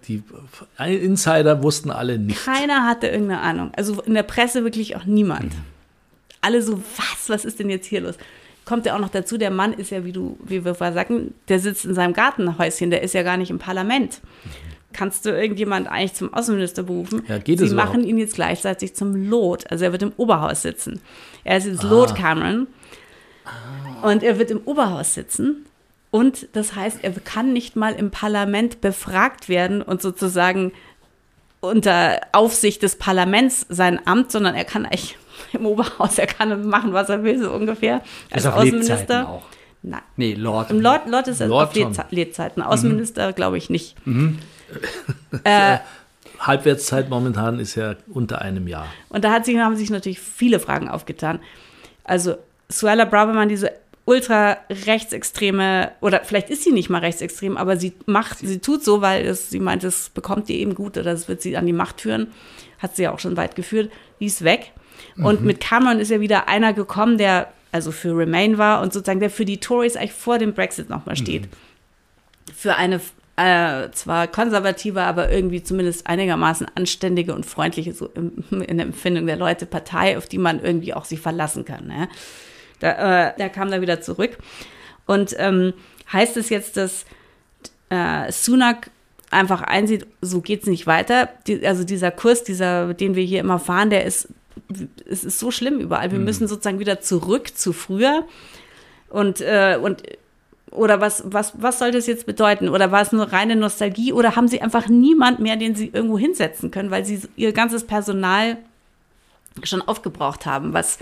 die 0.08 0.24
Insider 0.78 1.62
wussten 1.64 1.92
alle 1.92 2.18
nicht. 2.18 2.46
Keiner 2.46 2.86
hatte 2.86 3.08
irgendeine 3.08 3.42
Ahnung. 3.42 3.72
Also 3.76 4.02
in 4.02 4.14
der 4.14 4.24
Presse 4.24 4.64
wirklich 4.64 4.96
auch 4.96 5.06
niemand. 5.06 5.54
Alle 6.40 6.62
so, 6.62 6.82
was, 6.98 7.30
was 7.30 7.46
ist 7.46 7.60
denn 7.60 7.70
jetzt 7.70 7.88
hier 7.88 8.02
los? 8.02 8.16
Kommt 8.66 8.86
ja 8.86 8.96
auch 8.96 9.00
noch 9.00 9.10
dazu, 9.10 9.38
der 9.38 9.52
Mann 9.52 9.74
ist 9.74 9.90
ja, 9.90 10.06
wie 10.06 10.12
du, 10.12 10.38
wie 10.44 10.64
wir 10.64 10.76
vorher 10.76 10.94
sagten, 10.94 11.34
der 11.48 11.60
sitzt 11.60 11.86
in 11.86 11.96
seinem 11.96 12.14
Gartenhäuschen, 12.14 12.92
der 12.92 13.02
ist 13.02 13.14
ja 13.14 13.24
gar 13.24 13.38
nicht 13.38 13.50
im 13.50 13.60
Parlament. 13.60 14.22
Kannst 14.94 15.26
du 15.26 15.30
irgendjemand 15.30 15.88
eigentlich 15.88 16.14
zum 16.14 16.34
Außenminister 16.34 16.84
berufen? 16.84 17.24
Ja, 17.28 17.38
geht 17.38 17.60
Sie 17.60 17.66
es 17.66 17.72
machen 17.72 18.02
überhaupt? 18.02 18.10
ihn 18.10 18.18
jetzt 18.18 18.36
gleichzeitig 18.36 18.94
zum 18.94 19.30
Lot. 19.30 19.70
Also 19.72 19.86
er 19.86 19.92
wird 19.94 20.04
im 20.04 20.12
Oberhaus 20.18 20.62
sitzen. 20.62 21.02
Er 21.44 21.58
ist 21.58 21.66
jetzt 21.66 21.84
Lord 21.84 22.16
Cameron. 22.16 22.68
Und 24.02 24.24
er 24.24 24.38
wird 24.38 24.52
im 24.52 24.62
Oberhaus 24.66 25.14
sitzen. 25.14 25.66
Und 26.12 26.50
das 26.54 26.76
heißt, 26.76 27.00
er 27.04 27.12
kann 27.12 27.54
nicht 27.54 27.76
mal 27.76 27.94
im 27.94 28.12
Parlament 28.12 28.82
befragt 28.82 29.48
werden 29.48 29.82
und 29.82 30.02
sozusagen 30.02 30.74
unter 31.62 32.20
Aufsicht 32.34 32.84
des 32.84 32.98
Parlaments 32.98 33.66
sein 33.70 34.06
Amt, 34.06 34.32
sondern 34.32 34.56
er 34.56 34.66
kann 34.66 34.86
eigentlich 34.86 35.18
im 35.60 35.66
Oberhaus, 35.66 36.18
er 36.18 36.28
kann 36.28 36.68
machen, 36.68 36.94
was 36.94 37.10
er 37.10 37.24
will, 37.24 37.42
so 37.42 37.52
ungefähr. 37.52 38.02
Ist 38.30 38.46
Als 38.46 38.64
Lebzeiten 38.64 38.80
Außenminister. 38.80 39.30
auch. 39.30 39.44
Nein. 39.84 40.02
Nee, 40.16 40.34
Lord. 40.36 40.70
Im 40.70 40.80
Lord, 40.82 41.08
Lord 41.08 41.28
ist 41.28 41.42
er 41.42 41.48
Lord 41.48 41.70
auf. 41.70 41.76
Lebze 41.76 42.06
Lebzeiten. 42.12 42.62
Außenminister 42.62 43.34
glaube 43.34 43.58
ich 43.58 43.70
nicht. 43.70 43.96
Äh, 45.44 45.80
Halbwertszeit 46.40 47.10
momentan 47.10 47.60
ist 47.60 47.76
ja 47.76 47.96
unter 48.08 48.42
einem 48.42 48.70
Jahr. 48.70 48.88
Und 49.10 49.26
da 49.26 49.32
hat 49.32 49.44
sich, 49.44 49.58
haben 49.58 49.76
sich 49.76 49.90
natürlich 49.90 50.20
viele 50.22 50.62
Fragen 50.62 50.88
aufgetan. 50.88 51.40
Also 52.06 52.36
Suella 52.70 53.04
Braverman, 53.04 53.50
diese 53.50 53.72
ultra 54.06 54.58
rechtsextreme, 54.70 55.92
oder 56.02 56.22
vielleicht 56.24 56.50
ist 56.50 56.64
sie 56.64 56.72
nicht 56.72 56.90
mal 56.90 57.00
rechtsextrem, 57.00 57.58
aber 57.58 57.78
sie 57.78 57.94
macht, 58.06 58.40
sie 58.40 58.60
tut 58.60 58.84
so, 58.84 59.02
weil 59.02 59.26
es, 59.26 59.50
sie 59.50 59.60
meint, 59.60 59.84
es 59.84 60.10
bekommt 60.10 60.50
ihr 60.50 60.56
eben 60.56 60.74
gut 60.74 60.98
oder 60.98 61.12
es 61.12 61.28
wird 61.28 61.42
sie 61.42 61.56
an 61.58 61.66
die 61.66 61.74
Macht 61.74 62.02
führen. 62.02 62.28
Hat 62.80 62.96
sie 62.96 63.04
ja 63.04 63.12
auch 63.12 63.20
schon 63.20 63.38
weit 63.38 63.56
geführt. 63.56 63.92
Die 64.20 64.26
ist 64.26 64.44
weg. 64.44 64.72
Und 65.18 65.44
mit 65.44 65.60
Cameron 65.60 66.00
ist 66.00 66.10
ja 66.10 66.20
wieder 66.20 66.48
einer 66.48 66.74
gekommen, 66.74 67.18
der 67.18 67.48
also 67.72 67.92
für 67.92 68.18
Remain 68.18 68.58
war 68.58 68.82
und 68.82 68.92
sozusagen 68.92 69.20
der 69.20 69.30
für 69.30 69.46
die 69.46 69.60
Tories 69.60 69.96
eigentlich 69.96 70.14
vor 70.14 70.38
dem 70.38 70.54
Brexit 70.54 70.90
nochmal 70.90 71.16
steht. 71.16 71.48
Für 72.54 72.76
eine 72.76 73.00
äh, 73.38 73.90
zwar 73.92 74.28
konservative, 74.28 75.02
aber 75.02 75.32
irgendwie 75.32 75.64
zumindest 75.64 76.08
einigermaßen 76.08 76.68
anständige 76.76 77.34
und 77.34 77.46
freundliche, 77.46 77.94
so 77.94 78.08
im, 78.14 78.44
in 78.52 78.78
der 78.78 78.88
Empfindung 78.88 79.26
der 79.26 79.38
Leute, 79.38 79.66
Partei, 79.66 80.18
auf 80.18 80.28
die 80.28 80.38
man 80.38 80.62
irgendwie 80.62 80.94
auch 80.94 81.06
sich 81.06 81.20
verlassen 81.20 81.66
kann. 81.66 81.88
Ne? 81.88 82.10
Da, 82.80 83.30
äh, 83.30 83.38
der 83.38 83.50
kam 83.50 83.72
da 83.72 83.82
wieder 83.82 84.02
zurück. 84.02 84.38
Und 85.06 85.36
ähm, 85.40 85.74
heißt 86.12 86.38
es 86.38 86.50
jetzt, 86.50 86.78
dass 86.78 87.06
äh, 87.90 88.32
Sunak 88.32 88.92
einfach 89.32 89.62
einsieht, 89.62 90.08
so 90.22 90.42
geht 90.42 90.64
es 90.64 90.68
nicht 90.68 90.88
weiter. 90.88 91.30
Die, 91.48 91.66
also 91.66 91.84
dieser 91.84 92.12
Kurs, 92.12 92.44
dieser, 92.44 92.94
den 92.94 93.16
wir 93.16 93.24
hier 93.24 93.40
immer 93.40 93.60
fahren, 93.60 93.90
der 93.90 94.06
ist, 94.06 94.28
es 95.10 95.24
ist 95.24 95.40
so 95.40 95.52
schlimm 95.52 95.80
überall. 95.80 96.12
Wir 96.12 96.20
müssen 96.20 96.48
sozusagen 96.48 96.80
wieder 96.80 97.02
zurück 97.02 97.58
zu 97.58 97.74
früher. 97.74 98.26
Und, 99.10 99.42
äh, 99.42 99.78
und 99.82 100.04
oder 100.72 101.02
was, 101.02 101.24
was, 101.26 101.54
was 101.62 101.80
soll 101.80 101.92
das 101.92 102.08
jetzt 102.08 102.26
bedeuten? 102.26 102.70
Oder 102.70 102.92
war 102.92 103.02
es 103.02 103.12
nur 103.12 103.32
reine 103.32 103.56
Nostalgie? 103.56 104.14
Oder 104.14 104.36
haben 104.36 104.48
sie 104.48 104.62
einfach 104.62 104.88
niemand 104.88 105.40
mehr, 105.40 105.58
den 105.58 105.76
sie 105.76 105.92
irgendwo 105.94 106.18
hinsetzen 106.18 106.72
können, 106.72 106.92
weil 106.92 107.06
sie 107.06 107.22
ihr 107.36 107.52
ganzes 107.52 107.86
Personal 107.86 108.58
schon 109.64 109.82
aufgebraucht 109.82 110.46
haben? 110.46 110.74
Was, 110.74 110.98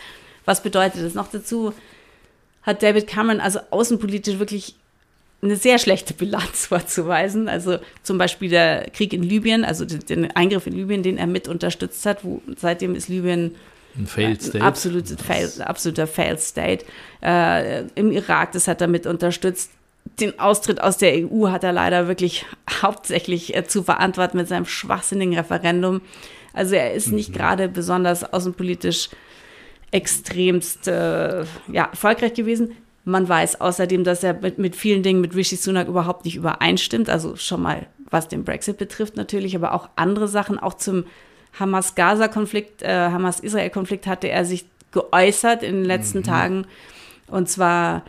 was 0.46 0.64
bedeutet 0.64 1.04
das? 1.06 1.14
Noch 1.14 1.28
dazu 1.28 1.74
hat 2.64 2.82
David 2.82 3.08
Cameron 3.08 3.40
also 3.40 3.60
außenpolitisch 3.70 4.40
wirklich 4.40 4.76
eine 5.41 5.56
sehr 5.56 5.80
schlechte 5.80 6.13
Bilanz 6.13 6.65
vorzuweisen. 6.67 7.47
Also 7.47 7.78
zum 8.04 8.17
Beispiel 8.17 8.49
der 8.49 8.89
Krieg 8.91 9.13
in 9.13 9.23
Libyen, 9.23 9.63
also 9.63 9.86
den- 9.86 10.32
Eingriff 10.36 10.67
in 10.67 10.73
Libyen, 10.73 11.04
den 11.04 11.17
er 11.17 11.28
mit 11.28 11.47
unterstützt 11.47 12.06
hat, 12.06 12.23
wo 12.23 12.41
seitdem 12.58 12.95
ist 12.95 13.08
Libyen 13.08 13.56
Ein 13.97 14.08
Failed 14.08 14.41
State. 14.41 14.63
Absolute 14.63 15.17
fail, 15.17 15.49
absoluter 15.63 16.08
Failed 16.08 16.39
State. 16.39 16.86
Äh, 17.23 17.84
Im 17.95 18.12
Irak, 18.12 18.52
das 18.52 18.67
hat 18.67 18.82
er 18.82 18.88
mit 18.88 19.06
unterstützt. 19.06 19.71
Den 20.19 20.39
Austritt 20.39 20.82
aus 20.82 20.97
der 20.97 21.13
EU 21.13 21.47
hat 21.49 21.63
er 21.63 21.71
leider 21.71 22.08
wirklich 22.08 22.45
hauptsächlich 22.82 23.56
äh, 23.56 23.65
zu 23.65 23.84
verantworten 23.84 24.38
mit 24.38 24.47
seinem 24.47 24.65
schwachsinnigen 24.65 25.36
Referendum. 25.36 26.02
Also 26.54 26.75
er 26.75 26.93
ist 26.93 27.12
nicht 27.12 27.32
gerade 27.34 27.69
besonders 27.69 28.23
außenpolitisch 28.34 29.10
extremst 29.91 30.88
äh, 30.88 31.41
ja, 31.71 31.86
erfolgreich 31.91 32.34
gewesen. 32.34 32.75
Man 33.10 33.28
weiß 33.28 33.60
außerdem, 33.60 34.04
dass 34.04 34.24
er 34.24 34.36
mit, 34.36 34.60
mit 34.60 34.76
vielen 34.76 35.02
Dingen 35.02 35.19
mit 35.19 35.36
Rishi 35.36 35.56
Sunak 35.56 35.88
überhaupt 35.88 36.26
nicht 36.26 36.36
übereinstimmt. 36.36 37.10
Also 37.10 37.36
schon 37.36 37.62
mal, 37.63 37.88
was 38.12 38.28
den 38.28 38.43
Brexit 38.43 38.78
betrifft 38.78 39.17
natürlich, 39.17 39.56
aber 39.56 39.74
auch 39.74 39.89
andere 39.95 40.28
Sachen, 40.28 40.60
auch 40.60 40.76
zum 40.76 41.06
Hamas-Gaza-Konflikt, 41.60 42.84
äh, 42.84 43.10
Hamas-Israel-Konflikt 43.10 44.06
hatte 44.06 44.30
er 44.30 44.45
sich 44.45 44.65
geäußert 44.91 45.63
in 45.63 45.78
den 45.78 45.86
letzten 45.86 46.22
Tagen. 46.22 46.67
Und 47.28 47.50
zwar 47.50 48.04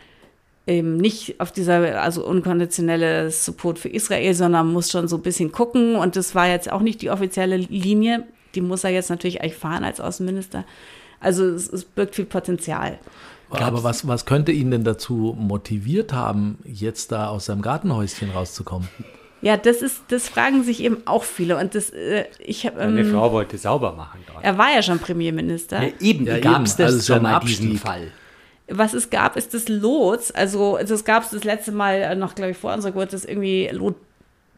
eben 0.67 0.97
nicht 0.97 1.39
auf 1.41 1.51
dieser, 1.51 1.99
also 1.99 2.23
unkonditionelle 2.23 3.31
Support 3.31 3.79
für 3.79 3.89
Israel, 3.89 4.35
sondern 4.35 4.71
muss 4.71 4.91
schon 4.91 5.07
so 5.07 5.15
ein 5.15 5.23
bisschen 5.23 5.51
gucken. 5.51 5.95
Und 5.95 6.15
das 6.15 6.35
war 6.35 6.47
jetzt 6.47 6.71
auch 6.71 6.81
nicht 6.81 7.01
die 7.01 7.09
offizielle 7.09 7.57
Linie. 7.57 8.25
Die 8.53 8.61
muss 8.61 8.83
er 8.83 8.91
jetzt 8.91 9.09
natürlich 9.09 9.41
eigentlich 9.41 9.55
fahren 9.55 9.83
als 9.83 9.99
Außenminister. 9.99 10.63
Also 11.19 11.45
es, 11.45 11.67
es 11.73 11.85
birgt 11.85 12.13
viel 12.13 12.25
Potenzial. 12.25 12.99
Aber 13.51 13.83
was, 13.83 14.07
was 14.07 14.25
könnte 14.25 14.51
ihn 14.51 14.71
denn 14.71 14.83
dazu 14.83 15.35
motiviert 15.37 16.13
haben, 16.13 16.59
jetzt 16.65 17.11
da 17.11 17.27
aus 17.27 17.45
seinem 17.45 17.61
Gartenhäuschen 17.61 18.31
rauszukommen? 18.31 18.87
Ja, 19.41 19.57
das 19.57 19.81
ist, 19.81 20.03
das 20.09 20.29
fragen 20.29 20.63
sich 20.63 20.83
eben 20.83 20.97
auch 21.05 21.23
viele. 21.23 21.57
Und 21.57 21.73
das, 21.73 21.89
äh, 21.89 22.25
ich 22.39 22.65
habe, 22.65 22.79
Eine 22.79 23.01
ähm, 23.01 23.11
Frau 23.11 23.31
wollte 23.31 23.57
sauber 23.57 23.93
machen 23.93 24.19
dort. 24.27 24.43
er 24.43 24.57
war 24.57 24.71
ja 24.73 24.83
schon 24.83 24.99
Premierminister. 24.99 25.81
Ja, 25.81 25.89
eben, 25.99 26.27
Ja, 26.27 26.37
wie 26.37 26.41
gab 26.41 26.63
es. 26.63 26.79
Also 26.79 26.83
das 26.83 26.93
es 26.95 27.07
ja 27.07 27.15
schon 27.15 27.23
mal 27.23 27.39
diesen. 27.39 27.77
Fall? 27.77 28.11
was 28.71 28.93
es 28.93 29.09
gab, 29.09 29.35
ist 29.35 29.53
das 29.53 29.67
Lot. 29.67 30.33
Also 30.33 30.77
das 30.77 31.03
gab 31.03 31.23
es 31.23 31.31
das 31.31 31.43
letzte 31.43 31.71
Mal 31.71 31.95
äh, 32.01 32.15
noch, 32.15 32.35
glaube 32.35 32.51
ich, 32.51 32.57
vor 32.57 32.73
unserer 32.73 32.91
Geburt, 32.91 33.13
das 33.13 33.25
irgendwie 33.25 33.69
Lot, 33.71 33.95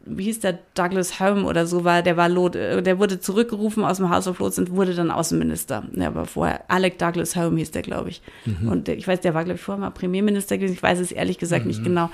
wie 0.06 0.24
hieß 0.24 0.40
der, 0.40 0.58
Douglas 0.74 1.18
Home 1.20 1.44
oder 1.44 1.66
so 1.66 1.84
war, 1.84 2.02
der 2.02 2.16
war 2.16 2.28
Lot, 2.28 2.56
äh, 2.56 2.82
der 2.82 2.98
wurde 2.98 3.20
zurückgerufen 3.20 3.84
aus 3.84 3.96
dem 3.98 4.10
House 4.10 4.28
of 4.28 4.38
Lords 4.38 4.58
und 4.58 4.70
wurde 4.70 4.94
dann 4.94 5.10
Außenminister. 5.10 5.84
Ja, 5.94 6.08
aber 6.08 6.26
vorher, 6.26 6.62
Alec 6.68 6.98
Douglas 6.98 7.36
Home 7.36 7.58
hieß 7.58 7.70
der, 7.70 7.82
glaube 7.82 8.10
ich. 8.10 8.22
Und 8.68 8.86
der, 8.88 8.96
ich 8.96 9.08
weiß, 9.08 9.20
der 9.20 9.34
war, 9.34 9.44
glaube 9.44 9.56
ich, 9.56 9.62
vorher 9.62 9.80
mal 9.80 9.90
Premierminister 9.90 10.58
gewesen. 10.58 10.74
Ich 10.74 10.82
weiß 10.82 10.98
es 11.00 11.10
ehrlich 11.12 11.38
gesagt 11.38 11.66
nicht 11.66 11.82
genau. 11.84 12.10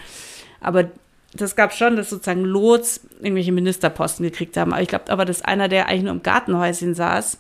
Aber 0.61 0.85
das 1.35 1.57
gab 1.57 1.73
schon, 1.73 1.97
dass 1.97 2.11
sozusagen 2.11 2.45
Lots 2.45 3.01
irgendwelche 3.21 3.53
Ministerposten 3.53 4.25
gekriegt 4.25 4.57
haben. 4.57 4.73
Aber 4.73 4.83
ich 4.83 4.89
glaube 4.89 5.11
aber, 5.11 5.25
dass 5.25 5.43
einer, 5.43 5.69
der 5.69 5.87
eigentlich 5.89 6.03
nur 6.03 6.13
im 6.13 6.23
Gartenhäuschen 6.23 6.95
saß, 6.95 7.39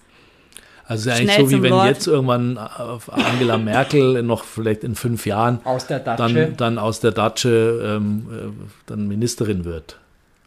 Also 0.87 1.11
ist 1.11 1.17
eigentlich 1.17 1.33
Schnell 1.35 1.47
so, 1.47 1.57
wie 1.59 1.63
wenn 1.63 1.71
Lord. 1.71 1.87
jetzt 1.89 2.07
irgendwann 2.07 2.57
äh, 2.57 3.11
Angela 3.23 3.59
Merkel 3.59 4.23
noch 4.23 4.45
vielleicht 4.45 4.83
in 4.85 4.95
fünf 4.97 5.27
Jahren 5.27 5.61
Aus 5.65 5.87
der 5.87 6.01
Datsche. 6.01 6.35
dann, 6.35 6.57
dann 6.57 6.79
aus 6.79 7.01
der 7.01 7.13
Datsche 7.13 7.99
ähm, 7.99 8.27
äh, 8.33 8.65
dann 8.87 9.07
Ministerin 9.09 9.65
wird. 9.65 9.99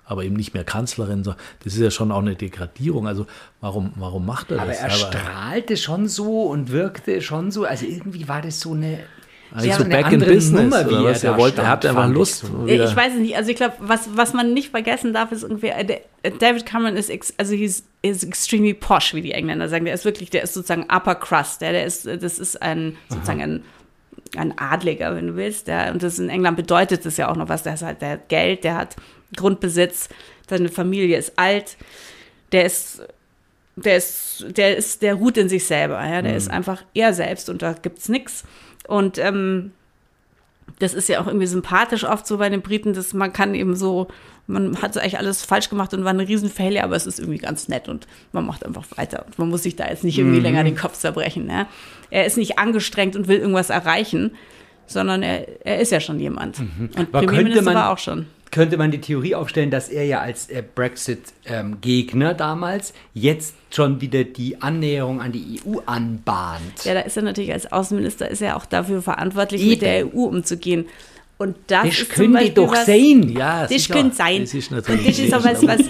Aber 0.06 0.24
eben 0.24 0.36
nicht 0.36 0.54
mehr 0.54 0.64
Kanzlerin. 0.66 1.24
so. 1.24 1.34
Das 1.64 1.74
ist 1.74 1.80
ja 1.80 1.90
schon 1.92 2.12
auch 2.12 2.20
eine 2.20 2.36
Degradierung. 2.36 3.08
Also 3.08 3.26
warum, 3.62 3.94
warum 3.96 4.26
macht 4.26 4.52
er 4.52 4.60
Aber 4.62 4.72
das? 4.72 4.80
er 4.82 4.90
strahlte 4.90 5.78
schon 5.78 6.08
so 6.08 6.44
und 6.44 6.72
wirkte 6.72 7.22
schon 7.22 7.52
so. 7.52 7.64
Also 7.66 7.86
irgendwie 7.86 8.28
war 8.28 8.42
das 8.42 8.60
so 8.60 8.74
eine. 8.74 9.00
also 9.52 9.72
so 9.72 9.84
eine 9.84 9.90
back 9.90 10.12
in 10.12 10.20
business. 10.20 10.52
Nummer, 10.64 10.90
wie 10.90 10.94
oder 10.96 11.12
was? 11.12 11.24
er 11.24 11.32
Er, 11.34 11.38
wollte, 11.38 11.58
er 11.62 11.64
stand, 11.64 11.68
hat 11.70 11.86
einfach 11.86 12.10
Lust. 12.10 12.40
so. 12.40 12.66
wieder- 12.68 12.90
Ich 12.90 12.96
weiß 12.96 13.14
es 13.14 13.20
nicht. 13.20 13.38
Also 13.38 13.50
ich 13.52 13.56
glaube, 13.56 13.76
was, 13.80 14.10
was 14.16 14.34
man 14.34 14.54
nicht 14.54 14.72
vergessen 14.72 15.14
darf, 15.14 15.32
ist 15.32 15.44
irgendwie, 15.44 15.68
äh, 15.68 16.00
äh, 16.24 16.32
David 16.38 16.66
Cameron 16.66 16.98
ist, 16.98 17.10
ex, 17.10 17.34
also 17.38 17.54
he's, 17.54 17.84
is 18.02 18.24
extremely 18.24 18.74
posh, 18.74 19.14
wie 19.14 19.22
die 19.22 19.32
Engländer 19.32 19.70
sagen. 19.70 19.86
Der 19.86 19.94
ist 19.94 20.04
wirklich, 20.04 20.30
der 20.30 20.44
ist 20.44 20.54
sozusagen 20.54 20.84
upper 20.94 21.16
crust. 21.16 21.62
Der, 21.62 21.72
der 21.72 21.86
ist, 21.86 22.06
äh, 22.06 22.18
das 22.18 22.40
ist 22.40 22.62
ein, 22.62 22.98
sozusagen 23.08 23.42
ein, 23.42 23.64
ein 24.36 24.58
Adliger, 24.58 25.16
wenn 25.16 25.28
du 25.28 25.36
willst. 25.36 25.68
Der, 25.68 25.92
und 25.92 26.04
das 26.04 26.20
in 26.20 26.30
England 26.30 26.58
bedeutet 26.58 27.06
das 27.06 27.18
ja 27.18 27.30
auch 27.30 27.36
noch 27.36 27.50
was. 27.50 27.64
Der, 27.64 27.80
halt, 27.80 28.02
der 28.02 28.10
hat 28.10 28.30
Geld, 28.30 28.64
der 28.64 28.76
hat 28.76 28.96
Grundbesitz, 29.36 30.10
seine 30.50 30.70
Familie 30.70 31.18
ist 31.18 31.38
alt. 31.38 31.78
Der 32.52 32.66
ist 32.66 33.02
der 33.76 33.98
ist, 33.98 34.46
der 34.56 34.78
ist, 34.78 35.02
der 35.02 35.16
ruht 35.16 35.38
in 35.38 35.50
sich 35.50 35.66
selber, 35.66 35.96
ja, 36.06 36.22
der 36.22 36.32
mhm. 36.32 36.38
ist 36.38 36.50
einfach 36.50 36.84
er 36.94 37.14
selbst 37.14 37.50
und 37.50 37.62
da 37.62 37.74
gibt's 37.74 38.10
nichts. 38.10 38.44
Und 38.88 39.18
ähm, 39.18 39.72
das 40.80 40.94
ist 40.94 41.10
ja 41.10 41.22
auch 41.22 41.28
irgendwie 41.28 41.48
sympathisch 41.48 42.04
oft 42.04 42.28
so 42.28 42.38
bei 42.38 42.50
den 42.50 42.62
Briten, 42.62 42.94
dass 42.94 43.14
man 43.14 43.34
kann 43.34 43.56
eben 43.56 43.76
so, 43.76 44.08
man 44.48 44.82
hat 44.82 44.98
eigentlich 44.98 45.18
alles 45.18 45.44
falsch 45.44 45.70
gemacht 45.70 45.94
und 45.94 46.04
war 46.04 46.12
eine 46.12 46.28
riesen 46.28 46.50
Failure, 46.50 46.84
aber 46.84 46.96
es 46.96 47.08
ist 47.08 47.20
irgendwie 47.20 47.38
ganz 47.38 47.70
nett 47.70 47.88
und 47.88 48.08
man 48.32 48.46
macht 48.46 48.66
einfach 48.66 48.86
weiter. 48.98 49.26
Und 49.26 49.40
man 49.40 49.50
muss 49.50 49.64
sich 49.64 49.76
da 49.76 49.88
jetzt 49.88 50.04
nicht 50.04 50.18
irgendwie 50.18 50.40
mhm. 50.40 50.44
länger 50.44 50.64
den 50.64 50.76
Kopf 50.76 50.98
zerbrechen. 50.98 51.50
Ja. 51.50 51.68
Er 52.10 52.26
ist 52.26 52.38
nicht 52.38 52.60
angestrengt 52.60 53.16
und 53.16 53.28
will 53.28 53.40
irgendwas 53.40 53.70
erreichen, 53.70 54.32
sondern 54.86 55.24
er, 55.24 55.66
er 55.66 55.80
ist 55.80 55.92
ja 55.92 56.00
schon 56.00 56.20
jemand. 56.20 56.60
Mhm. 56.60 56.90
Und 56.98 57.16
aber 57.16 57.26
Premierminister 57.26 57.74
war 57.74 57.92
auch 57.92 57.98
schon 57.98 58.28
könnte 58.54 58.78
man 58.78 58.92
die 58.92 59.02
Theorie 59.02 59.34
aufstellen, 59.34 59.72
dass 59.72 59.90
er 59.90 60.06
ja 60.06 60.22
als 60.22 60.48
äh, 60.48 60.64
Brexit-Gegner 60.76 62.32
ähm, 62.32 62.38
damals 62.38 62.94
jetzt 63.16 63.56
schon 63.72 64.00
wieder 64.00 64.24
die 64.24 64.62
Annäherung 64.62 65.22
an 65.22 65.32
die 65.32 65.60
EU 65.66 65.80
anbahnt. 65.88 66.86
Ja, 66.86 66.94
da 66.94 67.00
ist 67.00 67.18
er 67.18 67.24
natürlich 67.24 67.52
als 67.52 67.72
Außenminister 67.72 68.30
ist 68.30 68.44
er 68.44 68.56
auch 68.56 68.66
dafür 68.66 69.02
verantwortlich, 69.02 69.62
Eben. 69.62 69.72
mit 69.72 69.82
der 69.82 70.06
EU 70.06 70.26
umzugehen. 70.26 70.86
Und 71.38 71.56
das, 71.68 71.84
das 71.84 72.10
können 72.10 72.38
die 72.38 72.54
doch 72.54 72.72
was, 72.72 72.86
sein. 72.86 73.30
Ja, 73.30 73.68
das 73.68 73.90
könnte 73.90 74.16
sein. 74.16 74.42
Das 74.42 74.54
ist 74.54 74.72
natürlich 74.72 75.02
Und 75.02 75.08
das 75.08 75.20
ist 75.20 75.34
auch 75.34 75.44
was, 75.44 75.68
was, 75.68 75.82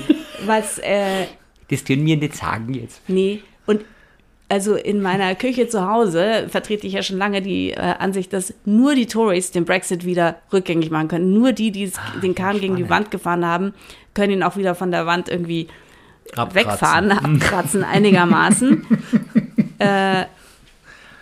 was 0.46 0.80
äh, 0.80 1.26
das 1.70 1.84
können 1.84 2.06
wir 2.06 2.18
nicht 2.18 2.36
sagen 2.36 2.74
jetzt. 2.74 3.02
Nee, 3.08 3.42
und 3.66 3.82
also 4.50 4.76
in 4.76 5.02
meiner 5.02 5.34
Küche 5.36 5.68
zu 5.68 5.88
Hause 5.88 6.48
vertrete 6.50 6.86
ich 6.86 6.94
ja 6.94 7.02
schon 7.02 7.18
lange 7.18 7.42
die 7.42 7.72
äh, 7.72 7.80
Ansicht, 7.80 8.32
dass 8.34 8.54
nur 8.66 8.94
die 8.94 9.08
Tories 9.08 9.52
den 9.52 9.66
Brexit 9.66 10.06
wieder 10.06 10.38
rückgängig 10.52 10.92
machen 10.92 11.08
können. 11.08 11.34
Nur 11.34 11.54
die, 11.54 11.72
die 11.72 11.92
ah, 11.96 12.20
den 12.20 12.36
Kahn 12.36 12.60
gegen 12.60 12.76
die 12.76 12.90
Wand 12.90 13.10
gefahren 13.10 13.46
haben, 13.46 13.74
können 14.14 14.34
ihn 14.34 14.44
auch 14.44 14.58
wieder 14.58 14.76
von 14.76 14.92
der 14.92 15.06
Wand 15.06 15.30
irgendwie 15.30 15.68
abkratzen. 16.36 16.56
wegfahren, 16.56 17.12
abkratzen 17.42 17.84
einigermaßen. 17.84 18.86
äh, 19.80 20.26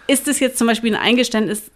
ist 0.08 0.28
es 0.28 0.40
jetzt 0.40 0.58
zum 0.58 0.68
Beispiel 0.68 0.94
ein 0.94 1.02
Eingeständnis, 1.02 1.72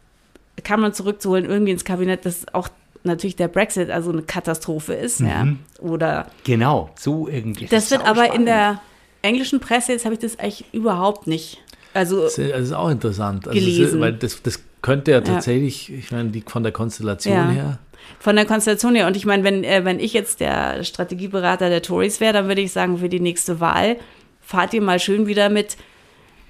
kann 0.65 0.81
man 0.81 0.93
zurückzuholen 0.93 1.45
irgendwie 1.45 1.71
ins 1.71 1.85
Kabinett, 1.85 2.25
dass 2.25 2.53
auch 2.53 2.67
natürlich 3.03 3.37
der 3.37 3.47
Brexit 3.47 3.89
also 3.89 4.11
eine 4.11 4.23
Katastrophe 4.23 4.93
ist, 4.93 5.21
mhm. 5.21 5.27
ja? 5.27 5.47
Oder 5.79 6.27
genau, 6.43 6.89
so 6.99 7.29
irgendwie. 7.29 7.67
Das 7.67 7.89
wird 7.91 8.01
aber 8.01 8.25
spannend. 8.25 8.39
in 8.39 8.45
der 8.47 8.81
englischen 9.21 9.59
Presse, 9.61 9.93
jetzt 9.93 10.03
habe 10.03 10.15
ich 10.15 10.19
das 10.19 10.37
eigentlich 10.37 10.65
überhaupt 10.73 11.27
nicht. 11.27 11.61
Also, 11.93 12.23
das 12.23 12.37
ist 12.37 12.73
auch 12.73 12.89
interessant. 12.89 13.47
Also 13.47 13.57
gelesen. 13.57 14.01
weil 14.01 14.13
das, 14.13 14.41
das 14.43 14.59
könnte 14.81 15.11
ja 15.11 15.21
tatsächlich, 15.21 15.87
ja. 15.87 15.95
ich 15.97 16.11
meine, 16.11 16.29
die, 16.29 16.43
von 16.45 16.63
der 16.63 16.73
Konstellation 16.73 17.33
ja. 17.33 17.49
her. 17.49 17.79
Von 18.19 18.35
der 18.35 18.45
Konstellation 18.45 18.95
her. 18.95 19.07
Und 19.07 19.15
ich 19.15 19.25
meine, 19.25 19.43
wenn, 19.43 19.63
äh, 19.63 19.85
wenn 19.85 19.99
ich 19.99 20.13
jetzt 20.13 20.41
der 20.41 20.83
Strategieberater 20.83 21.69
der 21.69 21.81
Tories 21.81 22.19
wäre, 22.19 22.33
dann 22.33 22.47
würde 22.47 22.61
ich 22.61 22.71
sagen, 22.71 22.97
für 22.97 23.09
die 23.09 23.19
nächste 23.19 23.59
Wahl 23.59 23.97
fahrt 24.41 24.73
ihr 24.73 24.81
mal 24.81 24.99
schön 24.99 25.25
wieder 25.25 25.49
mit 25.49 25.77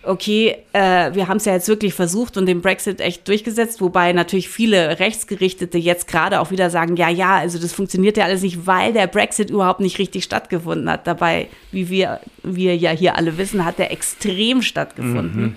okay, 0.06 0.58
äh, 0.74 1.14
wir 1.14 1.28
haben 1.28 1.38
es 1.38 1.46
ja 1.46 1.54
jetzt 1.54 1.68
wirklich 1.68 1.94
versucht 1.94 2.38
und 2.38 2.46
den 2.46 2.62
Brexit 2.62 3.02
echt 3.02 3.28
durchgesetzt, 3.28 3.82
wobei 3.82 4.14
natürlich 4.14 4.50
viele 4.50 5.00
Rechtsgerichtete 5.00 5.78
jetzt 5.78 6.08
gerade 6.08 6.40
auch 6.40 6.52
wieder 6.52 6.70
sagen, 6.70 6.96
ja, 6.96 7.10
ja, 7.10 7.36
also 7.36 7.60
das 7.60 7.74
funktioniert 7.74 8.18
ja 8.18 8.26
alles 8.26 8.42
nicht, 8.42 8.68
weil 8.68 8.94
der 8.94 9.08
Brexit 9.08 9.50
überhaupt 9.50 9.80
nicht 9.80 10.00
richtig 10.00 10.24
stattgefunden 10.24 10.90
hat. 10.90 11.08
Dabei, 11.08 11.48
wie 11.72 11.90
wir, 11.90 12.20
wir 12.44 12.76
ja 12.76 12.92
hier 12.92 13.16
alle 13.16 13.38
wissen, 13.38 13.66
hat 13.66 13.80
der 13.80 13.92
extrem 13.92 14.62
stattgefunden. 14.62 15.42
Mhm. 15.42 15.56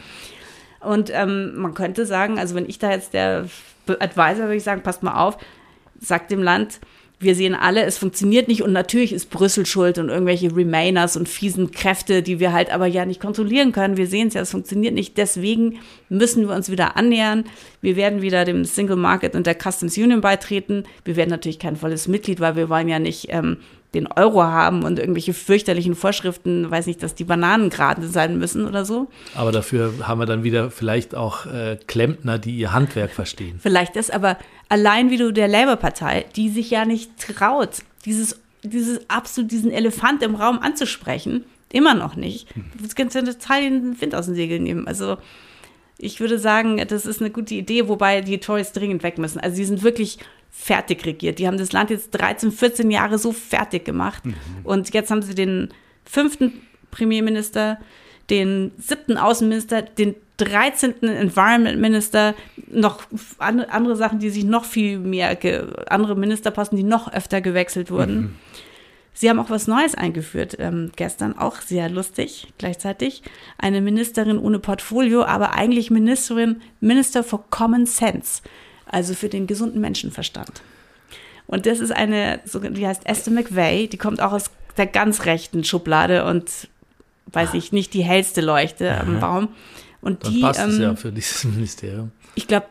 Und 0.81 1.11
ähm, 1.13 1.57
man 1.57 1.75
könnte 1.75 2.07
sagen, 2.07 2.39
also 2.39 2.55
wenn 2.55 2.69
ich 2.69 2.79
da 2.79 2.91
jetzt 2.91 3.15
der 3.15 3.47
Advisor 3.87 4.45
würde 4.45 4.57
ich 4.57 4.65
sagen, 4.65 4.83
passt 4.83 5.03
mal 5.03 5.21
auf, 5.21 5.39
sagt 6.01 6.31
dem 6.31 6.43
Land, 6.43 6.81
wir 7.21 7.35
sehen 7.35 7.55
alle, 7.55 7.83
es 7.83 7.99
funktioniert 7.99 8.47
nicht 8.47 8.63
und 8.63 8.73
natürlich 8.73 9.13
ist 9.13 9.31
Brüssel 9.31 9.67
schuld 9.67 9.99
und 9.99 10.09
irgendwelche 10.09 10.55
Remainers 10.55 11.17
und 11.17 11.29
fiesen 11.29 11.73
Kräfte, 11.73 12.23
die 12.23 12.39
wir 12.39 12.53
halt 12.53 12.71
aber 12.71 12.87
ja 12.87 13.05
nicht 13.05 13.21
kontrollieren 13.21 13.73
können. 13.73 13.97
Wir 13.97 14.07
sehen 14.07 14.29
es 14.29 14.35
ja, 14.35 14.43
es 14.43 14.53
funktioniert 14.53 14.95
nicht. 14.95 15.17
Deswegen 15.17 15.81
müssen 16.09 16.49
wir 16.49 16.55
uns 16.55 16.71
wieder 16.71 16.97
annähern. 16.97 17.45
Wir 17.81 17.97
werden 17.97 18.23
wieder 18.23 18.45
dem 18.45 18.65
Single 18.65 18.97
Market 18.97 19.35
und 19.35 19.47
der 19.47 19.57
Customs 19.57 19.99
Union 19.99 20.21
beitreten. 20.21 20.85
Wir 21.05 21.17
werden 21.17 21.31
natürlich 21.31 21.59
kein 21.59 21.77
volles 21.77 22.07
Mitglied, 22.07 22.39
weil 22.39 22.55
wir 22.55 22.69
wollen 22.69 22.89
ja 22.89 23.01
nicht 23.01 23.27
ähm, 23.31 23.57
den 23.95 24.07
Euro 24.07 24.43
haben 24.43 24.83
und 24.83 24.99
irgendwelche 24.99 25.33
fürchterlichen 25.33 25.95
Vorschriften, 25.95 26.71
weiß 26.71 26.87
nicht, 26.87 27.03
dass 27.03 27.15
die 27.15 27.25
Bananen 27.25 27.71
gerade 27.71 28.07
sein 28.07 28.39
müssen 28.39 28.67
oder 28.67 28.85
so. 28.85 29.09
Aber 29.35 29.51
dafür 29.51 29.93
haben 30.03 30.21
wir 30.21 30.27
dann 30.27 30.45
wieder 30.45 30.71
vielleicht 30.71 31.15
auch 31.15 31.47
äh, 31.47 31.79
Klempner, 31.87 32.39
die 32.39 32.55
ihr 32.57 32.73
Handwerk 32.73 33.11
verstehen. 33.11 33.59
Vielleicht 33.61 33.97
ist 33.97 34.13
aber 34.13 34.37
allein 34.69 35.11
wie 35.11 35.17
du 35.17 35.33
der 35.33 35.49
Labour-Partei, 35.49 36.27
die 36.37 36.49
sich 36.49 36.71
ja 36.71 36.85
nicht 36.85 37.11
traut, 37.19 37.83
dieses, 38.05 38.41
dieses 38.63 39.09
absolut 39.09 39.51
diesen 39.51 39.71
Elefant 39.71 40.23
im 40.23 40.35
Raum 40.35 40.59
anzusprechen, 40.59 41.45
immer 41.73 41.95
noch 41.95 42.17
nicht. 42.17 42.49
Das 42.81 42.95
kannst 42.95 43.15
du 43.17 43.25
total 43.25 43.63
den 43.63 44.01
Wind 44.01 44.15
aus 44.15 44.27
den 44.27 44.35
Segeln 44.35 44.63
nehmen. 44.63 44.87
Also 44.87 45.19
ich 45.99 46.21
würde 46.21 46.39
sagen, 46.39 46.83
das 46.89 47.07
ist 47.07 47.21
eine 47.21 47.31
gute 47.31 47.55
Idee, 47.55 47.89
wobei 47.89 48.21
die 48.21 48.39
Tories 48.39 48.73
dringend 48.73 49.03
weg 49.03 49.19
müssen. 49.19 49.41
Also 49.41 49.57
sie 49.57 49.65
sind 49.65 49.83
wirklich 49.83 50.19
fertig 50.51 51.05
regiert. 51.05 51.39
Die 51.39 51.47
haben 51.47 51.59
das 51.59 51.73
Land 51.73 51.91
jetzt 51.91 52.11
13, 52.13 52.53
14 52.53 52.91
Jahre 52.91 53.19
so 53.19 53.33
fertig 53.33 53.85
gemacht. 53.85 54.25
Mhm. 54.25 54.35
Und 54.65 54.95
jetzt 54.95 55.11
haben 55.11 55.23
sie 55.23 55.35
den 55.35 55.69
fünften 56.05 56.53
Premierminister, 56.91 57.79
den 58.31 58.73
siebten 58.79 59.17
Außenminister, 59.17 59.83
den 59.83 60.15
13. 60.39 61.03
Environment 61.03 61.81
Minister, 61.81 62.35
noch 62.69 63.03
andere 63.39 63.97
Sachen, 63.97 64.19
die 64.19 64.31
sich 64.31 64.45
noch 64.45 64.65
viel 64.65 64.99
mehr, 64.99 65.37
andere 65.91 66.17
Ministerposten, 66.17 66.77
die 66.77 66.85
noch 66.85 67.13
öfter 67.13 67.41
gewechselt 67.41 67.91
wurden. 67.91 68.17
Mhm. 68.17 68.35
Sie 69.15 69.29
haben 69.29 69.41
auch 69.41 69.51
was 69.51 69.67
Neues 69.67 69.97
eingeführt, 69.97 70.57
ähm, 70.61 70.93
gestern 70.95 71.37
auch 71.37 71.61
sehr 71.61 71.91
lustig 71.91 72.53
gleichzeitig. 72.57 73.23
Eine 73.59 73.81
Ministerin 73.81 74.39
ohne 74.39 74.61
Portfolio, 74.61 75.25
aber 75.25 75.55
eigentlich 75.55 75.91
Ministerin, 75.91 76.63
Minister 76.81 77.25
for 77.25 77.45
Common 77.51 77.85
Sense 77.85 78.43
also 78.89 79.15
für 79.15 79.29
den 79.29 79.47
gesunden 79.47 79.81
Menschenverstand. 79.81 80.63
Und 81.47 81.67
das 81.67 81.81
ist 81.81 81.93
eine, 81.93 82.41
die 82.45 82.87
heißt 82.87 83.07
Esther 83.07 83.33
McVeigh, 83.33 83.89
die 83.89 83.97
kommt 83.97 84.21
auch 84.21 84.33
aus 84.33 84.51
der 84.77 84.87
ganz 84.87 85.25
rechten 85.25 85.65
Schublade 85.65 86.25
und 86.25 86.69
weiß 87.33 87.55
ich 87.55 87.73
nicht 87.73 87.95
die 87.95 88.03
hellste 88.03 88.41
Leuchte 88.41 88.91
Aha. 88.91 89.01
am 89.01 89.21
Baum. 89.21 89.49
Und 90.01 90.25
Dann 90.25 90.33
die 90.33 90.41
passt 90.41 90.61
ähm, 90.61 90.71
es 90.71 90.79
ja 90.79 90.97
für 90.97 91.13
dieses 91.13 91.45
Ministerium. 91.45 92.11
Ich 92.35 92.47
glaube, 92.47 92.67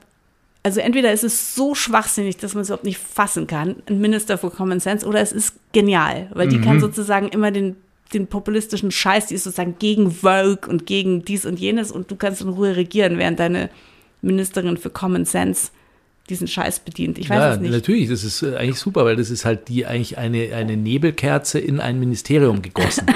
also 0.63 0.79
entweder 0.79 1.13
ist 1.13 1.23
es 1.23 1.55
so 1.55 1.75
schwachsinnig, 1.75 2.37
dass 2.37 2.53
man 2.53 2.61
es 2.61 2.69
überhaupt 2.69 2.83
nicht 2.83 2.97
fassen 2.97 3.47
kann, 3.47 3.77
ein 3.87 3.99
Minister 3.99 4.37
for 4.37 4.51
Common 4.51 4.79
Sense, 4.79 5.05
oder 5.05 5.21
es 5.21 5.31
ist 5.31 5.53
genial, 5.71 6.29
weil 6.33 6.47
die 6.49 6.57
mhm. 6.57 6.63
kann 6.63 6.79
sozusagen 6.79 7.29
immer 7.29 7.51
den, 7.51 7.77
den 8.13 8.27
populistischen 8.27 8.91
Scheiß, 8.91 9.27
die 9.27 9.35
ist 9.35 9.45
sozusagen 9.45 9.75
gegen 9.79 10.11
Vogue 10.11 10.67
und 10.67 10.85
gegen 10.85 11.23
dies 11.23 11.45
und 11.45 11.59
jenes 11.59 11.91
und 11.91 12.11
du 12.11 12.15
kannst 12.15 12.41
in 12.41 12.49
Ruhe 12.49 12.75
regieren, 12.75 13.17
während 13.17 13.39
deine 13.39 13.69
Ministerin 14.21 14.77
für 14.77 14.89
Common 14.89 15.25
Sense 15.25 15.71
diesen 16.29 16.47
Scheiß 16.47 16.81
bedient. 16.81 17.17
Ich 17.17 17.29
weiß 17.29 17.37
ja, 17.37 17.53
es 17.53 17.59
nicht. 17.59 17.71
Natürlich, 17.71 18.09
das 18.09 18.23
ist 18.23 18.41
äh, 18.41 18.57
eigentlich 18.57 18.79
super, 18.79 19.05
weil 19.05 19.15
das 19.15 19.29
ist 19.29 19.45
halt 19.45 19.69
die 19.69 19.85
eigentlich 19.85 20.17
eine, 20.17 20.53
eine 20.53 20.75
Nebelkerze 20.75 21.59
in 21.59 21.79
ein 21.79 21.99
Ministerium 21.99 22.61
gegossen. 22.61 23.05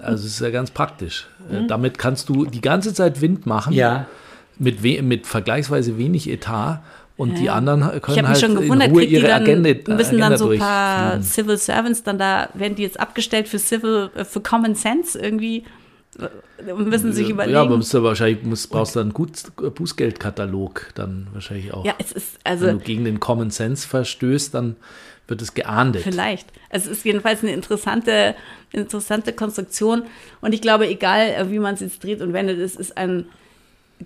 also 0.00 0.26
es 0.26 0.34
ist 0.34 0.40
ja 0.40 0.50
ganz 0.50 0.70
praktisch. 0.70 1.26
Äh, 1.50 1.60
mhm. 1.60 1.68
Damit 1.68 1.98
kannst 1.98 2.28
du 2.28 2.44
die 2.44 2.60
ganze 2.60 2.94
Zeit 2.94 3.20
Wind 3.20 3.46
machen. 3.46 3.72
Ja. 3.72 4.06
Mit, 4.58 4.82
mit 4.82 5.26
vergleichsweise 5.26 5.98
wenig 5.98 6.28
Etat. 6.28 6.82
Und 7.16 7.32
ja. 7.34 7.40
die 7.40 7.50
anderen 7.50 8.00
können 8.00 8.26
halt 8.26 8.40
schon 8.40 8.54
gewundert, 8.54 8.88
in 8.88 8.94
Ruhe 8.94 9.04
ihre 9.04 9.28
dann, 9.28 9.42
Agenda 9.42 9.70
Müssen 9.70 9.92
Agenda 9.92 10.28
dann 10.30 10.38
so 10.38 10.50
ein 10.50 10.58
paar 10.58 11.20
Civil 11.20 11.56
Servants 11.58 12.02
dann 12.02 12.18
da, 12.18 12.48
werden 12.54 12.74
die 12.74 12.82
jetzt 12.82 12.98
abgestellt 12.98 13.48
für 13.48 13.58
Civil, 13.58 14.10
äh, 14.14 14.24
für 14.24 14.40
Common 14.40 14.74
Sense 14.74 15.18
irgendwie 15.18 15.64
müssen 16.76 17.12
sich 17.12 17.30
überlegen. 17.30 17.54
Ja, 17.54 17.64
man 17.64 17.78
muss 17.78 17.92
ja 17.92 18.02
wahrscheinlich, 18.02 18.42
muss, 18.44 18.66
brauchst 18.66 18.96
du 18.96 19.00
einen 19.00 19.12
Bußgeldkatalog 19.12 20.90
dann 20.94 21.28
wahrscheinlich 21.32 21.72
auch. 21.72 21.84
Ja, 21.84 21.94
es 21.98 22.12
ist, 22.12 22.38
also. 22.44 22.66
Wenn 22.66 22.78
du 22.78 22.84
gegen 22.84 23.04
den 23.04 23.20
Common 23.20 23.50
Sense 23.50 23.88
verstößt, 23.88 24.54
dann 24.54 24.76
wird 25.28 25.42
es 25.42 25.54
geahndet. 25.54 26.02
Vielleicht. 26.02 26.48
Es 26.68 26.86
ist 26.86 27.04
jedenfalls 27.04 27.42
eine 27.42 27.52
interessante, 27.52 28.34
interessante 28.72 29.32
Konstruktion. 29.32 30.04
Und 30.40 30.52
ich 30.52 30.60
glaube, 30.60 30.88
egal 30.88 31.50
wie 31.50 31.58
man 31.58 31.74
es 31.74 31.80
jetzt 31.80 32.02
dreht 32.02 32.20
und 32.20 32.32
wendet, 32.32 32.58
es 32.58 32.76
ist 32.76 32.96
ein 32.96 33.26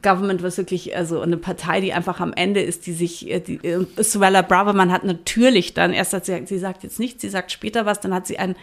Government, 0.02 0.42
was 0.42 0.58
wirklich, 0.58 0.94
also 0.96 1.20
eine 1.20 1.36
Partei, 1.36 1.80
die 1.80 1.92
einfach 1.92 2.20
am 2.20 2.32
Ende 2.32 2.60
ist, 2.60 2.86
die 2.86 2.92
sich, 2.92 3.30
äh, 3.30 3.40
die, 3.40 3.64
äh, 3.64 3.86
Suella 3.96 4.42
Braverman 4.42 4.92
hat 4.92 5.04
natürlich 5.04 5.74
dann, 5.74 5.92
erst 5.92 6.12
hat 6.12 6.26
sie, 6.26 6.44
sie 6.44 6.58
sagt 6.58 6.82
jetzt 6.82 6.98
nichts, 6.98 7.22
sie 7.22 7.28
sagt 7.28 7.50
später 7.50 7.86
was, 7.86 8.00
dann 8.00 8.12
hat 8.12 8.26
sie 8.26 8.38
ein 8.38 8.56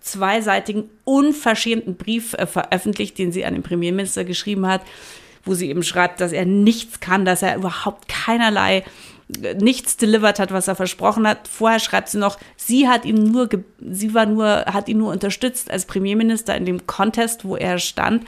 zweiseitigen, 0.00 0.84
unverschämten 1.04 1.96
Brief 1.96 2.34
äh, 2.34 2.46
veröffentlicht, 2.46 3.18
den 3.18 3.32
sie 3.32 3.44
an 3.44 3.54
den 3.54 3.62
Premierminister 3.62 4.24
geschrieben 4.24 4.66
hat, 4.66 4.82
wo 5.44 5.54
sie 5.54 5.68
eben 5.68 5.82
schreibt, 5.82 6.20
dass 6.20 6.32
er 6.32 6.46
nichts 6.46 7.00
kann, 7.00 7.24
dass 7.24 7.42
er 7.42 7.56
überhaupt 7.56 8.08
keinerlei 8.08 8.78
äh, 8.78 8.84
nichts 9.60 9.96
delivered 9.96 10.38
hat, 10.38 10.52
was 10.52 10.68
er 10.68 10.74
versprochen 10.74 11.26
hat. 11.26 11.48
Vorher 11.48 11.80
schreibt 11.80 12.08
sie 12.08 12.18
noch, 12.18 12.38
sie 12.56 12.88
hat 12.88 13.04
ihn 13.04 13.30
nur, 13.30 13.48
sie 13.80 14.14
war 14.14 14.26
nur, 14.26 14.64
hat 14.66 14.88
ihn 14.88 14.98
nur 14.98 15.12
unterstützt 15.12 15.70
als 15.70 15.84
Premierminister 15.84 16.56
in 16.56 16.64
dem 16.64 16.86
Contest, 16.86 17.44
wo 17.44 17.56
er 17.56 17.78
stand, 17.78 18.24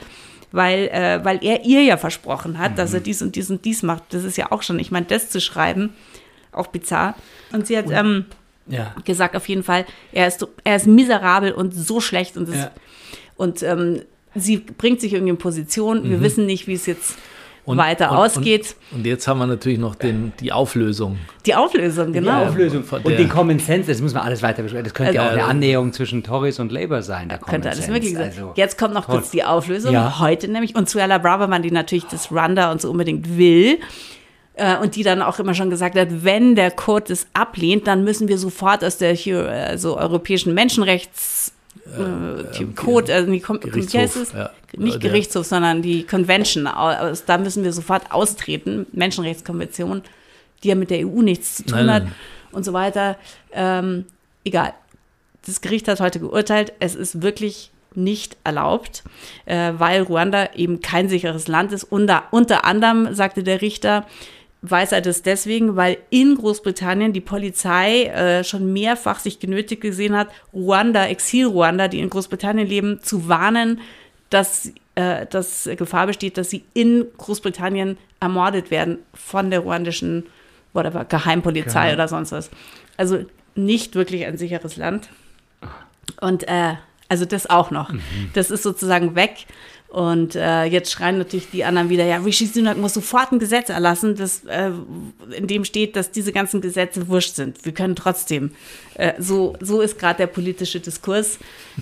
weil, 0.51 0.89
äh, 0.89 1.23
weil 1.23 1.43
er 1.43 1.65
ihr 1.65 1.81
ja 1.83 1.97
versprochen 1.97 2.59
hat, 2.59 2.73
mhm. 2.73 2.75
dass 2.75 2.93
er 2.93 2.99
mhm. 2.99 3.05
dies 3.05 3.21
und 3.21 3.35
dies 3.35 3.49
und 3.49 3.65
dies 3.65 3.83
macht. 3.83 4.03
Das 4.09 4.23
ist 4.23 4.37
ja 4.37 4.51
auch 4.51 4.61
schon, 4.61 4.77
ich 4.79 4.91
meine, 4.91 5.07
das 5.07 5.29
zu 5.29 5.41
schreiben, 5.41 5.93
auch 6.51 6.67
bizarr. 6.67 7.15
Und 7.51 7.65
sie 7.65 7.77
hat, 7.77 7.89
ähm, 7.89 8.25
ja. 8.67 8.93
gesagt, 9.03 9.35
auf 9.35 9.49
jeden 9.49 9.63
Fall, 9.63 9.85
er 10.11 10.27
ist, 10.27 10.45
er 10.63 10.75
ist 10.75 10.87
miserabel 10.87 11.51
und 11.51 11.73
so 11.73 11.99
schlecht 11.99 12.37
und, 12.37 12.47
das, 12.47 12.55
ja. 12.55 12.71
und 13.37 13.63
ähm, 13.63 14.01
sie 14.35 14.57
bringt 14.57 15.01
sich 15.01 15.13
irgendwie 15.13 15.31
in 15.31 15.37
Position. 15.37 16.09
Wir 16.09 16.21
wissen 16.21 16.45
nicht, 16.45 16.67
wie 16.67 16.73
es 16.73 16.85
jetzt 16.85 17.17
Und- 17.63 17.77
weiter 17.77 18.11
und, 18.11 18.17
ausgeht. 18.17 18.75
Und, 18.91 18.99
und 18.99 19.05
jetzt 19.05 19.27
haben 19.27 19.37
wir 19.39 19.45
natürlich 19.47 19.77
noch 19.77 19.93
den, 19.95 20.33
die 20.39 20.51
Auflösung. 20.51 21.19
die 21.45 21.53
Auflösung, 21.55 22.11
genau. 22.11 22.41
Die 22.43 22.47
Auflösung 22.49 22.83
von 22.83 23.01
und 23.03 23.17
den 23.19 23.29
Common 23.29 23.59
Sense, 23.59 23.91
das 23.91 24.01
muss 24.01 24.13
man 24.15 24.23
alles 24.23 24.41
weiter 24.41 24.63
besprechen. 24.63 24.83
Das 24.85 24.93
könnte 24.93 25.13
ja 25.13 25.21
auch 25.21 25.25
Also- 25.27 25.39
eine 25.41 25.47
Annäherung 25.47 25.93
zwischen 25.93 26.23
Tories 26.23 26.59
und 26.59 26.71
Labour 26.71 27.01
sein, 27.03 27.29
der 27.29 27.37
Common 27.37 27.51
Könnte 27.51 27.69
alles 27.69 27.85
Sense. 27.85 27.91
möglich 27.91 28.13
sein. 28.13 28.23
Also, 28.29 28.53
Jetzt 28.55 28.77
kommt 28.79 28.93
noch 28.95 29.05
toll. 29.05 29.17
kurz 29.17 29.29
die 29.31 29.43
Auflösung. 29.43 29.93
Ja. 29.93 30.19
Heute 30.19 30.47
nämlich. 30.47 30.75
Und 30.75 30.89
Suella 30.89 31.17
Braverman, 31.19 31.61
die 31.61 31.71
natürlich 31.71 32.05
das 32.05 32.31
Rwanda 32.31 32.71
und 32.71 32.81
so 32.81 32.89
unbedingt 32.89 33.37
will. 33.37 33.77
äh, 34.55 34.77
Und 34.77 34.95
die 34.95 35.03
dann 35.03 35.21
auch 35.21 35.39
immer 35.39 35.53
schon 35.53 35.69
gesagt 35.69 35.95
hat, 35.97 36.07
wenn 36.25 36.55
der 36.55 36.71
Code 36.71 37.05
das 37.07 37.25
ablehnt, 37.33 37.87
dann 37.87 38.03
müssen 38.03 38.27
wir 38.27 38.37
sofort 38.37 38.83
aus 38.83 38.97
der 38.97 39.13
hier, 39.13 39.47
also 39.49 39.97
europäischen 39.97 40.53
Menschenrechts 40.53 41.53
äh, 41.85 42.63
Code, 42.75 43.13
also 43.13 43.31
die 43.31 43.39
Kom 43.39 43.59
Gerichtshof, 43.59 44.33
ja. 44.33 44.49
Nicht 44.77 45.01
Der- 45.01 45.09
Gerichtshof, 45.09 45.45
sondern 45.45 45.81
die 45.81 46.03
Convention. 46.05 46.67
Aus, 46.67 47.25
da 47.25 47.37
müssen 47.37 47.63
wir 47.63 47.73
sofort 47.73 48.11
austreten. 48.11 48.85
Menschenrechtskonvention, 48.93 50.01
die 50.63 50.69
ja 50.69 50.75
mit 50.75 50.89
der 50.89 51.05
EU 51.07 51.21
nichts 51.21 51.55
zu 51.55 51.63
tun 51.65 51.85
Nein, 51.85 51.93
hat 51.93 52.03
nein. 52.03 52.13
und 52.51 52.63
so 52.63 52.73
weiter. 52.73 53.17
Ähm, 53.51 54.05
egal. 54.43 54.73
Das 55.45 55.61
Gericht 55.61 55.87
hat 55.87 55.99
heute 55.99 56.19
geurteilt, 56.19 56.71
es 56.79 56.93
ist 56.95 57.21
wirklich 57.23 57.71
nicht 57.95 58.37
erlaubt, 58.43 59.03
äh, 59.45 59.73
weil 59.77 60.03
Ruanda 60.03 60.49
eben 60.55 60.81
kein 60.81 61.09
sicheres 61.09 61.47
Land 61.47 61.73
ist. 61.73 61.83
Unter, 61.83 62.23
unter 62.31 62.63
anderem, 62.63 63.13
sagte 63.13 63.43
der 63.43 63.61
Richter, 63.61 64.05
weiß 64.61 64.91
er 64.91 65.01
das 65.01 65.23
deswegen, 65.23 65.75
weil 65.75 65.97
in 66.09 66.35
Großbritannien 66.35 67.13
die 67.13 67.21
Polizei 67.21 68.03
äh, 68.05 68.43
schon 68.43 68.71
mehrfach 68.71 69.19
sich 69.19 69.39
genötigt 69.39 69.81
gesehen 69.81 70.15
hat, 70.15 70.29
Ruanda, 70.53 71.07
Exil-Ruanda, 71.07 71.87
die 71.87 71.99
in 71.99 72.09
Großbritannien 72.09 72.67
leben, 72.67 72.99
zu 73.01 73.27
warnen, 73.27 73.81
dass, 74.29 74.71
äh, 74.95 75.25
dass 75.25 75.67
Gefahr 75.77 76.07
besteht, 76.07 76.37
dass 76.37 76.51
sie 76.51 76.63
in 76.73 77.07
Großbritannien 77.17 77.97
ermordet 78.19 78.69
werden 78.69 78.99
von 79.15 79.49
der 79.49 79.61
ruandischen 79.61 80.27
whatever, 80.73 81.05
Geheimpolizei 81.05 81.81
Geheim. 81.81 81.95
oder 81.95 82.07
sonst 82.07 82.31
was. 82.31 82.51
Also 82.97 83.25
nicht 83.55 83.95
wirklich 83.95 84.25
ein 84.25 84.37
sicheres 84.37 84.77
Land. 84.77 85.09
Und 86.19 86.47
äh, 86.47 86.75
also 87.09 87.25
das 87.25 87.49
auch 87.49 87.71
noch. 87.71 87.91
Das 88.33 88.51
ist 88.51 88.63
sozusagen 88.63 89.15
weg. 89.15 89.47
Und 89.91 90.37
äh, 90.37 90.63
jetzt 90.63 90.89
schreien 90.89 91.17
natürlich 91.17 91.49
die 91.51 91.65
anderen 91.65 91.89
wieder, 91.89 92.05
ja, 92.05 92.15
Rishi 92.15 92.45
Sunak 92.45 92.77
muss 92.77 92.93
sofort 92.93 93.33
ein 93.33 93.39
Gesetz 93.39 93.67
erlassen, 93.67 94.15
das, 94.15 94.45
äh, 94.45 94.71
in 95.35 95.47
dem 95.47 95.65
steht, 95.65 95.97
dass 95.97 96.11
diese 96.11 96.31
ganzen 96.31 96.61
Gesetze 96.61 97.09
wurscht 97.09 97.35
sind. 97.35 97.65
Wir 97.65 97.73
können 97.73 97.97
trotzdem. 97.97 98.51
Äh, 98.95 99.15
so, 99.19 99.53
so 99.59 99.81
ist 99.81 99.99
gerade 99.99 100.15
der 100.15 100.27
politische 100.27 100.79
Diskurs. 100.79 101.39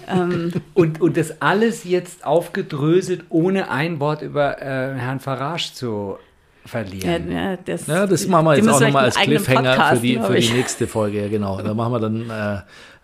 Ähm, 0.07 0.53
Und, 0.73 1.01
und 1.01 1.17
das 1.17 1.39
alles 1.39 1.83
jetzt 1.83 2.25
aufgedröselt, 2.25 3.25
ohne 3.29 3.69
ein 3.69 3.99
Wort 3.99 4.23
über 4.23 4.59
äh, 4.59 4.95
Herrn 4.95 5.19
Farage 5.19 5.71
zu 5.75 6.17
verlieren. 6.65 7.31
ja, 7.31 7.57
das, 7.57 7.85
Ja, 7.85 8.07
das 8.07 8.25
machen 8.27 8.45
wir 8.45 8.55
jetzt 8.55 8.69
auch 8.69 8.79
nochmal 8.79 9.05
als 9.05 9.17
Cliffhanger 9.17 9.75
Podcast, 9.75 10.01
für 10.01 10.07
die, 10.07 10.19
für 10.19 10.35
die 10.35 10.49
nächste 10.53 10.87
Folge. 10.87 11.21
Ja, 11.21 11.27
genau. 11.27 11.61
Da 11.61 11.75
machen 11.75 11.93
wir 11.93 11.99
dann 11.99 12.29
äh, 12.29 12.61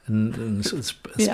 ein, 0.07 0.61
ein 0.61 0.63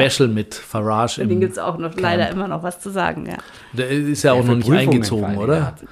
Special 0.09 0.29
mit 0.29 0.55
Farage. 0.55 1.21
Den 1.21 1.29
Im, 1.31 1.39
gibt 1.41 1.53
es 1.53 1.59
auch 1.59 1.77
noch 1.77 1.93
leider 1.95 2.29
immer 2.29 2.47
noch 2.47 2.63
was 2.63 2.79
zu 2.79 2.89
sagen. 2.89 3.25
Ja. 3.25 3.37
der 3.73 3.89
ist 3.89 4.23
ja 4.23 4.31
auch 4.33 4.43
noch 4.43 4.55
nicht 4.55 4.65
für 4.65 4.71
Prüfungen 4.75 4.89
eingezogen, 4.93 5.37
oder? 5.37 5.65
Hat. 5.67 5.83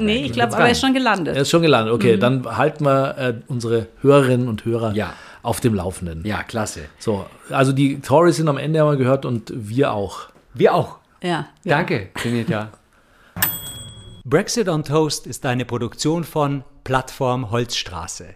Nee, 0.00 0.18
ja 0.20 0.26
ich 0.26 0.32
glaube, 0.32 0.54
aber 0.54 0.64
er 0.66 0.72
ist 0.72 0.80
schon 0.80 0.90
Er 0.90 0.94
gelandet. 0.94 1.36
ist 1.36 1.50
schon 1.50 1.62
gelandet. 1.62 1.94
Okay, 1.94 2.16
Mhm. 2.16 2.20
dann 2.20 2.56
halten 2.56 2.84
wir 2.84 3.16
äh, 3.18 3.34
unsere 3.46 3.86
Hörerinnen 4.00 4.48
und 4.48 4.64
Hörer 4.64 4.92
Ja. 4.94 5.12
auf 5.42 5.60
dem 5.60 5.74
Laufenden. 5.74 6.24
Ja, 6.26 6.42
klasse. 6.42 6.86
So, 6.98 7.26
also 7.50 7.72
die 7.72 8.00
Tories 8.00 8.36
sind 8.36 8.48
am 8.48 8.58
Ende 8.58 8.80
haben 8.80 8.90
wir 8.90 8.96
gehört 8.96 9.24
und 9.24 9.52
wir 9.54 9.92
auch. 9.92 10.28
Wir 10.54 10.74
auch. 10.74 10.98
Ja, 11.22 11.46
ja. 11.64 11.76
Danke, 11.76 12.08
Benita. 12.22 12.70
Brexit 14.24 14.68
on 14.68 14.82
Toast 14.82 15.26
ist 15.28 15.46
eine 15.46 15.64
Produktion 15.64 16.24
von 16.24 16.64
Plattform 16.82 17.50
Holzstraße. 17.52 18.34